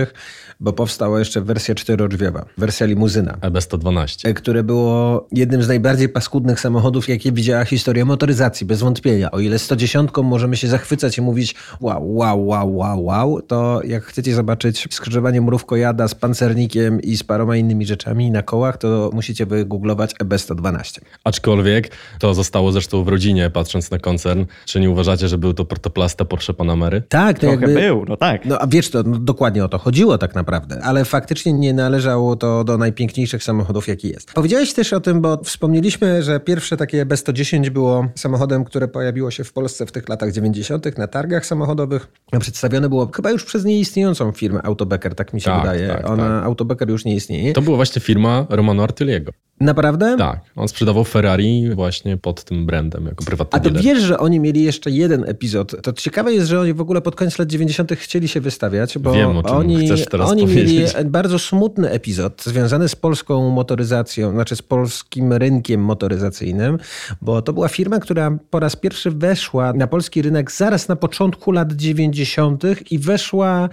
bo 0.60 0.72
powstała 0.72 1.18
jeszcze 1.18 1.40
wersja 1.40 1.74
czterodrzwiowa, 1.74 2.44
wersja 2.58 2.86
limuzyna. 2.86 3.32
EB112. 3.32 4.28
e, 4.28 4.34
które 4.34 4.62
było 4.62 5.26
jednym 5.32 5.62
z 5.62 5.68
najbardziej 5.68 6.08
paskudnych 6.08 6.60
samochodów, 6.60 7.08
jakie 7.08 7.32
widziała 7.32 7.64
historia 7.64 8.04
motoryzacji, 8.04 8.66
bez 8.66 8.80
wątpienia. 8.80 9.30
O 9.30 9.40
ile 9.40 9.58
110 9.58 10.10
możemy 10.22 10.56
się 10.56 10.68
zachwycać 10.68 11.18
i 11.18 11.22
mówić 11.22 11.54
wow, 11.80 12.16
wow, 12.16 12.46
wow, 12.46 12.76
wow, 12.76 13.04
wow, 13.04 13.42
to 13.42 13.80
jak 13.84 14.04
chcecie 14.04 14.34
zobaczyć 14.34 14.88
skrzyżowanie 14.90 15.40
mrówkojada 15.40 16.08
z 16.08 16.14
pancernikiem 16.14 17.00
i 17.00 17.16
z 17.16 17.22
paroma 17.22 17.56
innymi 17.56 17.86
rzeczami 17.86 18.30
na 18.30 18.42
kołach, 18.42 18.76
to 18.76 19.10
musicie 19.14 19.46
wygooglować 19.46 20.07
nazywać 20.08 20.14
EB112. 20.14 21.00
Aczkolwiek 21.24 21.90
to 22.18 22.34
zostało 22.34 22.72
zresztą 22.72 23.04
w 23.04 23.08
rodzinie, 23.08 23.50
patrząc 23.50 23.90
na 23.90 23.98
koncern. 23.98 24.44
Czy 24.64 24.80
nie 24.80 24.90
uważacie, 24.90 25.28
że 25.28 25.38
był 25.38 25.54
to 25.54 25.64
protoplasta 25.64 26.24
Porsche 26.24 26.54
Panamery? 26.54 27.02
Tak, 27.08 27.36
to 27.38 27.40
Trochę 27.40 27.54
jakby... 27.56 27.74
był, 27.74 28.04
no 28.08 28.16
tak. 28.16 28.44
No 28.44 28.58
a 28.58 28.66
wiesz, 28.66 28.90
to 28.90 29.02
no, 29.02 29.18
dokładnie 29.18 29.64
o 29.64 29.68
to 29.68 29.78
chodziło 29.78 30.18
tak 30.18 30.34
naprawdę, 30.34 30.80
ale 30.82 31.04
faktycznie 31.04 31.52
nie 31.52 31.72
należało 31.72 32.36
to 32.36 32.64
do 32.64 32.78
najpiękniejszych 32.78 33.44
samochodów, 33.44 33.88
jaki 33.88 34.08
jest. 34.08 34.32
Powiedziałeś 34.32 34.72
też 34.72 34.92
o 34.92 35.00
tym, 35.00 35.20
bo 35.20 35.38
wspomnieliśmy, 35.44 36.22
że 36.22 36.40
pierwsze 36.40 36.76
takie 36.76 37.06
B110 37.06 37.70
było 37.70 38.08
samochodem, 38.14 38.64
które 38.64 38.88
pojawiło 38.88 39.30
się 39.30 39.44
w 39.44 39.52
Polsce 39.52 39.86
w 39.86 39.92
tych 39.92 40.08
latach 40.08 40.32
90. 40.32 40.98
na 40.98 41.06
targach 41.06 41.46
samochodowych. 41.46 42.08
Przedstawione 42.40 42.88
było 42.88 43.10
chyba 43.16 43.30
już 43.30 43.44
przez 43.44 43.64
nieistniejącą 43.64 44.32
firmę 44.32 44.60
Autobecker, 44.62 45.14
tak 45.14 45.32
mi 45.32 45.40
się 45.40 45.50
Tak, 45.50 45.60
wydaje. 45.60 45.88
tak, 45.88 46.10
Ona, 46.10 46.28
tak. 46.28 46.44
Autobecker 46.44 46.88
już 46.90 47.04
nie 47.04 47.14
istnieje. 47.14 47.52
To 47.52 47.62
była 47.62 47.76
właśnie 47.76 48.02
firma 48.02 48.46
Romano 48.50 48.82
Artyliego. 48.82 49.32
Naprawdę? 49.60 49.97
Tak, 50.18 50.40
on 50.56 50.68
sprzedawał 50.68 51.04
Ferrari 51.04 51.70
właśnie 51.74 52.16
pod 52.16 52.44
tym 52.44 52.66
brandem, 52.66 53.06
jako 53.06 53.24
prywatny 53.24 53.56
A 53.56 53.60
to 53.60 53.70
dealer. 53.70 53.84
wiesz, 53.84 54.02
że 54.02 54.18
oni 54.18 54.40
mieli 54.40 54.62
jeszcze 54.62 54.90
jeden 54.90 55.24
epizod. 55.28 55.82
To 55.82 55.92
ciekawe 55.92 56.32
jest, 56.32 56.48
że 56.48 56.60
oni 56.60 56.74
w 56.74 56.80
ogóle 56.80 57.00
pod 57.00 57.16
koniec 57.16 57.38
lat 57.38 57.48
90. 57.48 57.92
chcieli 57.92 58.28
się 58.28 58.40
wystawiać, 58.40 58.98
bo 58.98 59.12
Wiem, 59.12 59.28
oni, 59.36 59.46
oni 59.48 59.76
mieli 60.46 60.68
powiedzieć. 60.68 60.94
bardzo 61.06 61.38
smutny 61.38 61.90
epizod 61.90 62.42
związany 62.44 62.88
z 62.88 62.96
polską 62.96 63.50
motoryzacją, 63.50 64.30
znaczy 64.32 64.56
z 64.56 64.62
polskim 64.62 65.32
rynkiem 65.32 65.80
motoryzacyjnym, 65.84 66.78
bo 67.22 67.42
to 67.42 67.52
była 67.52 67.68
firma, 67.68 67.98
która 67.98 68.38
po 68.50 68.60
raz 68.60 68.76
pierwszy 68.76 69.10
weszła 69.10 69.72
na 69.72 69.86
polski 69.86 70.22
rynek 70.22 70.52
zaraz 70.52 70.88
na 70.88 70.96
początku 70.96 71.52
lat 71.52 71.72
90. 71.72 72.62
i 72.90 72.98
weszła 72.98 73.68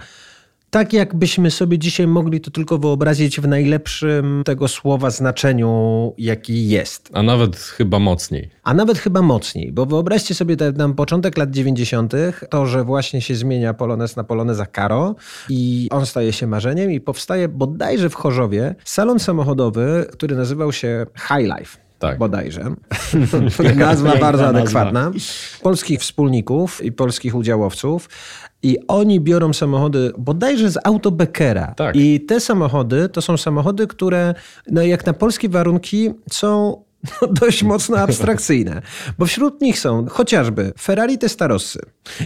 tak, 0.76 0.92
jakbyśmy 0.92 1.50
sobie 1.50 1.78
dzisiaj 1.78 2.06
mogli 2.06 2.40
to 2.40 2.50
tylko 2.50 2.78
wyobrazić 2.78 3.40
w 3.40 3.48
najlepszym 3.48 4.42
tego 4.44 4.68
słowa 4.68 5.10
znaczeniu, 5.10 6.12
jaki 6.18 6.68
jest. 6.68 7.10
A 7.12 7.22
nawet 7.22 7.56
chyba 7.56 7.98
mocniej. 7.98 8.50
A 8.62 8.74
nawet 8.74 8.98
chyba 8.98 9.22
mocniej, 9.22 9.72
bo 9.72 9.86
wyobraźcie 9.86 10.34
sobie 10.34 10.56
ten, 10.56 10.74
ten 10.74 10.94
początek 10.94 11.38
lat 11.38 11.50
90., 11.50 12.12
to, 12.50 12.66
że 12.66 12.84
właśnie 12.84 13.20
się 13.20 13.34
zmienia 13.34 13.74
Polones 13.74 14.16
na 14.16 14.24
Poloneza 14.24 14.66
Caro 14.66 15.14
i 15.48 15.88
on 15.90 16.06
staje 16.06 16.32
się 16.32 16.46
marzeniem 16.46 16.92
i 16.92 17.00
powstaje 17.00 17.48
bodajże 17.48 18.10
w 18.10 18.14
Chorzowie 18.14 18.74
salon 18.84 19.18
samochodowy, 19.18 20.06
który 20.12 20.36
nazywał 20.36 20.72
się 20.72 21.06
High 21.28 21.58
Life. 21.58 21.85
Tak. 21.98 22.18
Bodajże. 22.18 22.64
nazwa 23.76 24.16
bardzo 24.16 24.46
adekwatna. 24.46 25.10
Polskich 25.62 26.00
wspólników 26.00 26.84
i 26.84 26.92
polskich 26.92 27.34
udziałowców. 27.34 28.08
I 28.62 28.78
oni 28.88 29.20
biorą 29.20 29.52
samochody 29.52 30.12
bodajże 30.18 30.70
z 30.70 30.78
Autobeckera. 30.84 31.74
Tak. 31.76 31.96
I 31.96 32.20
te 32.20 32.40
samochody 32.40 33.08
to 33.08 33.22
są 33.22 33.36
samochody, 33.36 33.86
które 33.86 34.34
no 34.70 34.82
jak 34.82 35.06
na 35.06 35.12
polskie 35.12 35.48
warunki 35.48 36.10
są 36.30 36.82
no, 37.22 37.28
dość 37.28 37.62
mocno 37.62 37.98
abstrakcyjne. 37.98 38.82
Bo 39.18 39.26
wśród 39.26 39.60
nich 39.60 39.78
są 39.78 40.06
chociażby 40.06 40.72
Ferrari 40.80 41.18
Testarossy. 41.18 41.80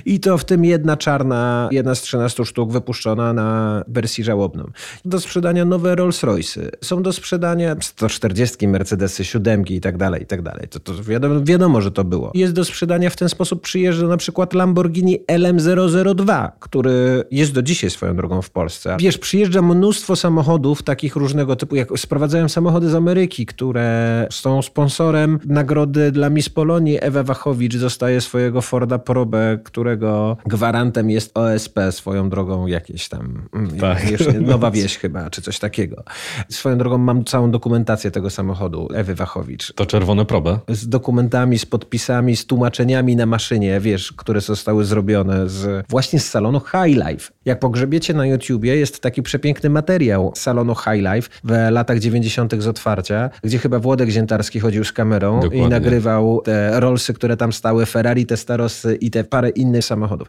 I 0.04 0.20
to 0.20 0.38
w 0.38 0.44
tym 0.44 0.64
jedna 0.64 0.96
czarna, 0.96 1.68
jedna 1.72 1.94
z 1.94 2.02
13 2.02 2.44
sztuk 2.44 2.72
wypuszczona 2.72 3.32
na 3.32 3.82
wersji 3.88 4.24
żałobną. 4.24 4.70
Do 5.04 5.20
sprzedania 5.20 5.64
nowe 5.64 5.94
Rolls 5.94 6.22
Royce'y. 6.22 6.68
Są 6.84 7.02
do 7.02 7.12
sprzedania 7.12 7.76
140 7.80 8.68
Mercedesy, 8.68 9.24
siódemki 9.24 9.74
i 9.74 9.80
tak 9.80 9.96
dalej, 9.96 10.22
i 10.22 10.26
tak 10.26 10.42
dalej. 10.42 10.68
To, 10.68 10.80
to 10.80 11.04
wiadomo, 11.04 11.40
wiadomo, 11.44 11.80
że 11.80 11.90
to 11.90 12.04
było. 12.04 12.30
Jest 12.34 12.52
do 12.52 12.64
sprzedania 12.64 13.10
w 13.10 13.16
ten 13.16 13.28
sposób 13.28 13.62
przyjeżdża 13.62 14.06
na 14.06 14.16
przykład 14.16 14.54
Lamborghini 14.54 15.18
LM002, 15.28 16.50
który 16.60 17.24
jest 17.30 17.52
do 17.52 17.62
dzisiaj 17.62 17.90
swoją 17.90 18.16
drogą 18.16 18.42
w 18.42 18.50
Polsce. 18.50 18.96
Wiesz, 19.00 19.18
przyjeżdża 19.18 19.62
mnóstwo 19.62 20.16
samochodów 20.16 20.82
takich 20.82 21.16
różnego 21.16 21.56
typu, 21.56 21.76
jak 21.76 21.88
sprowadzają 21.96 22.48
samochody 22.48 22.90
z 22.90 22.94
Ameryki, 22.94 23.46
które 23.46 24.26
są 24.30 24.59
sponsorem 24.62 25.38
nagrody 25.46 26.12
dla 26.12 26.30
Miss 26.30 26.48
Polonii. 26.48 26.98
Ewa 27.00 27.22
Wachowicz 27.22 27.76
dostaje 27.76 28.20
swojego 28.20 28.62
Forda 28.62 28.98
Probę, 28.98 29.58
którego 29.64 30.36
gwarantem 30.46 31.10
jest 31.10 31.38
OSP 31.38 31.78
swoją 31.92 32.30
drogą 32.30 32.66
jakieś 32.66 33.08
tam, 33.08 33.48
mm, 33.54 33.78
Tak. 33.78 34.10
jeszcze 34.10 34.32
nowa 34.40 34.70
wieś 34.70 34.98
chyba, 34.98 35.30
czy 35.30 35.42
coś 35.42 35.58
takiego. 35.58 36.04
Swoją 36.48 36.78
drogą 36.78 36.98
mam 36.98 37.24
całą 37.24 37.50
dokumentację 37.50 38.10
tego 38.10 38.30
samochodu 38.30 38.88
Ewy 38.94 39.14
Wachowicz 39.14 39.72
To 39.72 39.86
czerwone 39.86 40.24
probę. 40.24 40.58
z 40.68 40.88
dokumentami, 40.88 41.58
z 41.58 41.66
podpisami, 41.66 42.36
z 42.36 42.46
tłumaczeniami 42.46 43.16
na 43.16 43.26
maszynie, 43.26 43.80
wiesz, 43.80 44.12
które 44.12 44.40
zostały 44.40 44.84
zrobione 44.84 45.48
z, 45.48 45.86
właśnie 45.88 46.20
z 46.20 46.28
salonu 46.30 46.60
High 46.60 46.96
Life. 47.08 47.32
Jak 47.44 47.58
pogrzebiecie 47.58 48.14
na 48.14 48.26
YouTubie, 48.26 48.76
jest 48.76 49.00
taki 49.00 49.22
przepiękny 49.22 49.70
materiał 49.70 50.32
salonu 50.36 50.74
High 50.74 51.02
Life 51.14 51.28
w 51.44 51.70
latach 51.70 51.98
90. 51.98 52.62
z 52.62 52.66
otwarcia, 52.66 53.30
gdzie 53.44 53.58
chyba 53.58 53.78
Włodek 53.78 54.08
Ziętarski 54.08 54.49
chodził 54.58 54.84
z 54.84 54.92
kamerą 54.92 55.38
i 55.38 55.42
Dokładnie. 55.42 55.68
nagrywał 55.68 56.40
te 56.44 56.80
Rollsy, 56.80 57.14
które 57.14 57.36
tam 57.36 57.52
stały, 57.52 57.86
Ferrari, 57.86 58.26
te 58.26 58.36
Starosy 58.36 58.96
i 58.96 59.10
te 59.10 59.24
parę 59.24 59.48
innych 59.48 59.84
samochodów. 59.84 60.28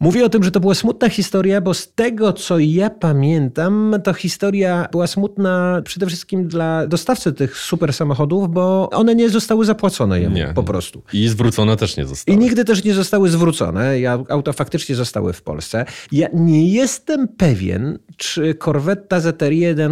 Mówię 0.00 0.24
o 0.24 0.28
tym, 0.28 0.44
że 0.44 0.50
to 0.50 0.60
była 0.60 0.74
smutna 0.74 1.08
historia, 1.08 1.60
bo 1.60 1.74
z 1.74 1.92
tego, 1.92 2.32
co 2.32 2.58
ja 2.58 2.90
pamiętam, 2.90 3.94
to 4.04 4.12
historia 4.14 4.88
była 4.92 5.06
smutna 5.06 5.82
przede 5.84 6.06
wszystkim 6.06 6.48
dla 6.48 6.86
dostawcy 6.86 7.32
tych 7.32 7.56
super 7.58 7.92
samochodów, 7.92 8.50
bo 8.50 8.90
one 8.90 9.14
nie 9.14 9.30
zostały 9.30 9.64
zapłacone 9.64 10.20
jemu 10.20 10.36
Nie. 10.36 10.52
po 10.54 10.62
prostu. 10.62 11.02
I 11.12 11.28
zwrócone 11.28 11.76
też 11.76 11.96
nie 11.96 12.02
I 12.02 12.06
zostało. 12.06 12.38
nigdy 12.38 12.64
też 12.64 12.84
nie 12.84 12.94
zostały 12.94 13.28
zwrócone. 13.28 14.00
Ja, 14.00 14.18
auta 14.28 14.52
faktycznie 14.52 14.94
zostały 14.94 15.32
w 15.32 15.42
Polsce. 15.42 15.84
Ja 16.12 16.28
nie 16.34 16.68
jestem 16.72 17.28
pewien, 17.28 17.98
czy 18.16 18.54
Corvetta 18.54 19.18
ZR1 19.20 19.90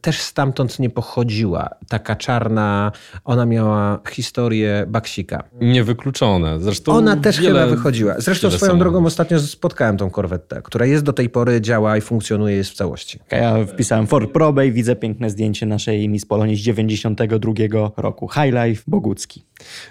też 0.00 0.20
stamtąd 0.20 0.78
nie 0.78 0.90
pochodziła. 0.90 1.68
Taka 1.88 2.16
czarna, 2.16 2.92
ona 3.24 3.46
miała 3.46 4.00
historię 4.10 4.84
baksika. 4.88 5.42
Niewykluczone. 5.60 6.60
Zresztą 6.60 6.92
Ona 6.92 7.16
też 7.16 7.40
wiele, 7.40 7.60
chyba 7.60 7.76
wychodziła. 7.76 8.14
Zresztą 8.18 8.50
swoją 8.50 8.78
drogą 8.78 9.00
ostatnio 9.38 9.58
spotkałem 9.58 9.96
tą 9.96 10.10
korwetę, 10.10 10.62
która 10.62 10.86
jest 10.86 11.04
do 11.04 11.12
tej 11.12 11.28
pory, 11.28 11.60
działa 11.60 11.96
i 11.96 12.00
funkcjonuje, 12.00 12.56
jest 12.56 12.70
w 12.70 12.74
całości. 12.74 13.18
Ja 13.30 13.64
wpisałem 13.64 14.06
Ford 14.06 14.32
Probe 14.32 14.66
i 14.66 14.72
widzę 14.72 14.96
piękne 14.96 15.30
zdjęcie 15.30 15.66
naszej 15.66 16.08
Miss 16.08 16.26
Polonii 16.26 16.56
z 16.56 16.60
92 16.60 17.52
roku. 17.96 18.28
High 18.28 18.54
Life 18.54 18.82
Bogucki. 18.86 19.44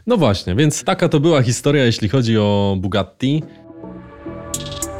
No 0.07 0.17
właśnie, 0.17 0.55
więc 0.55 0.83
taka 0.83 1.09
to 1.09 1.19
była 1.19 1.41
historia, 1.41 1.85
jeśli 1.85 2.09
chodzi 2.09 2.37
o 2.37 2.77
Bugatti. 2.79 3.43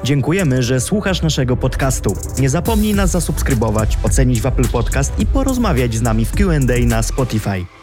Dziękujemy, 0.04 0.64
że 0.64 0.82
słuchasz 0.82 1.22
naszego 1.22 1.58
podcastu. 1.58 2.14
Nie 2.40 2.50
zapomnij 2.50 2.94
nas 2.94 3.12
zasubskrybować, 3.12 3.98
ocenić 4.04 4.42
w 4.42 4.46
Apple 4.46 4.68
Podcast 4.68 5.20
i 5.20 5.26
porozmawiać 5.26 5.96
z 5.96 6.02
nami 6.02 6.26
w 6.26 6.32
Q&A 6.32 6.86
na 6.86 7.04
Spotify. 7.04 7.77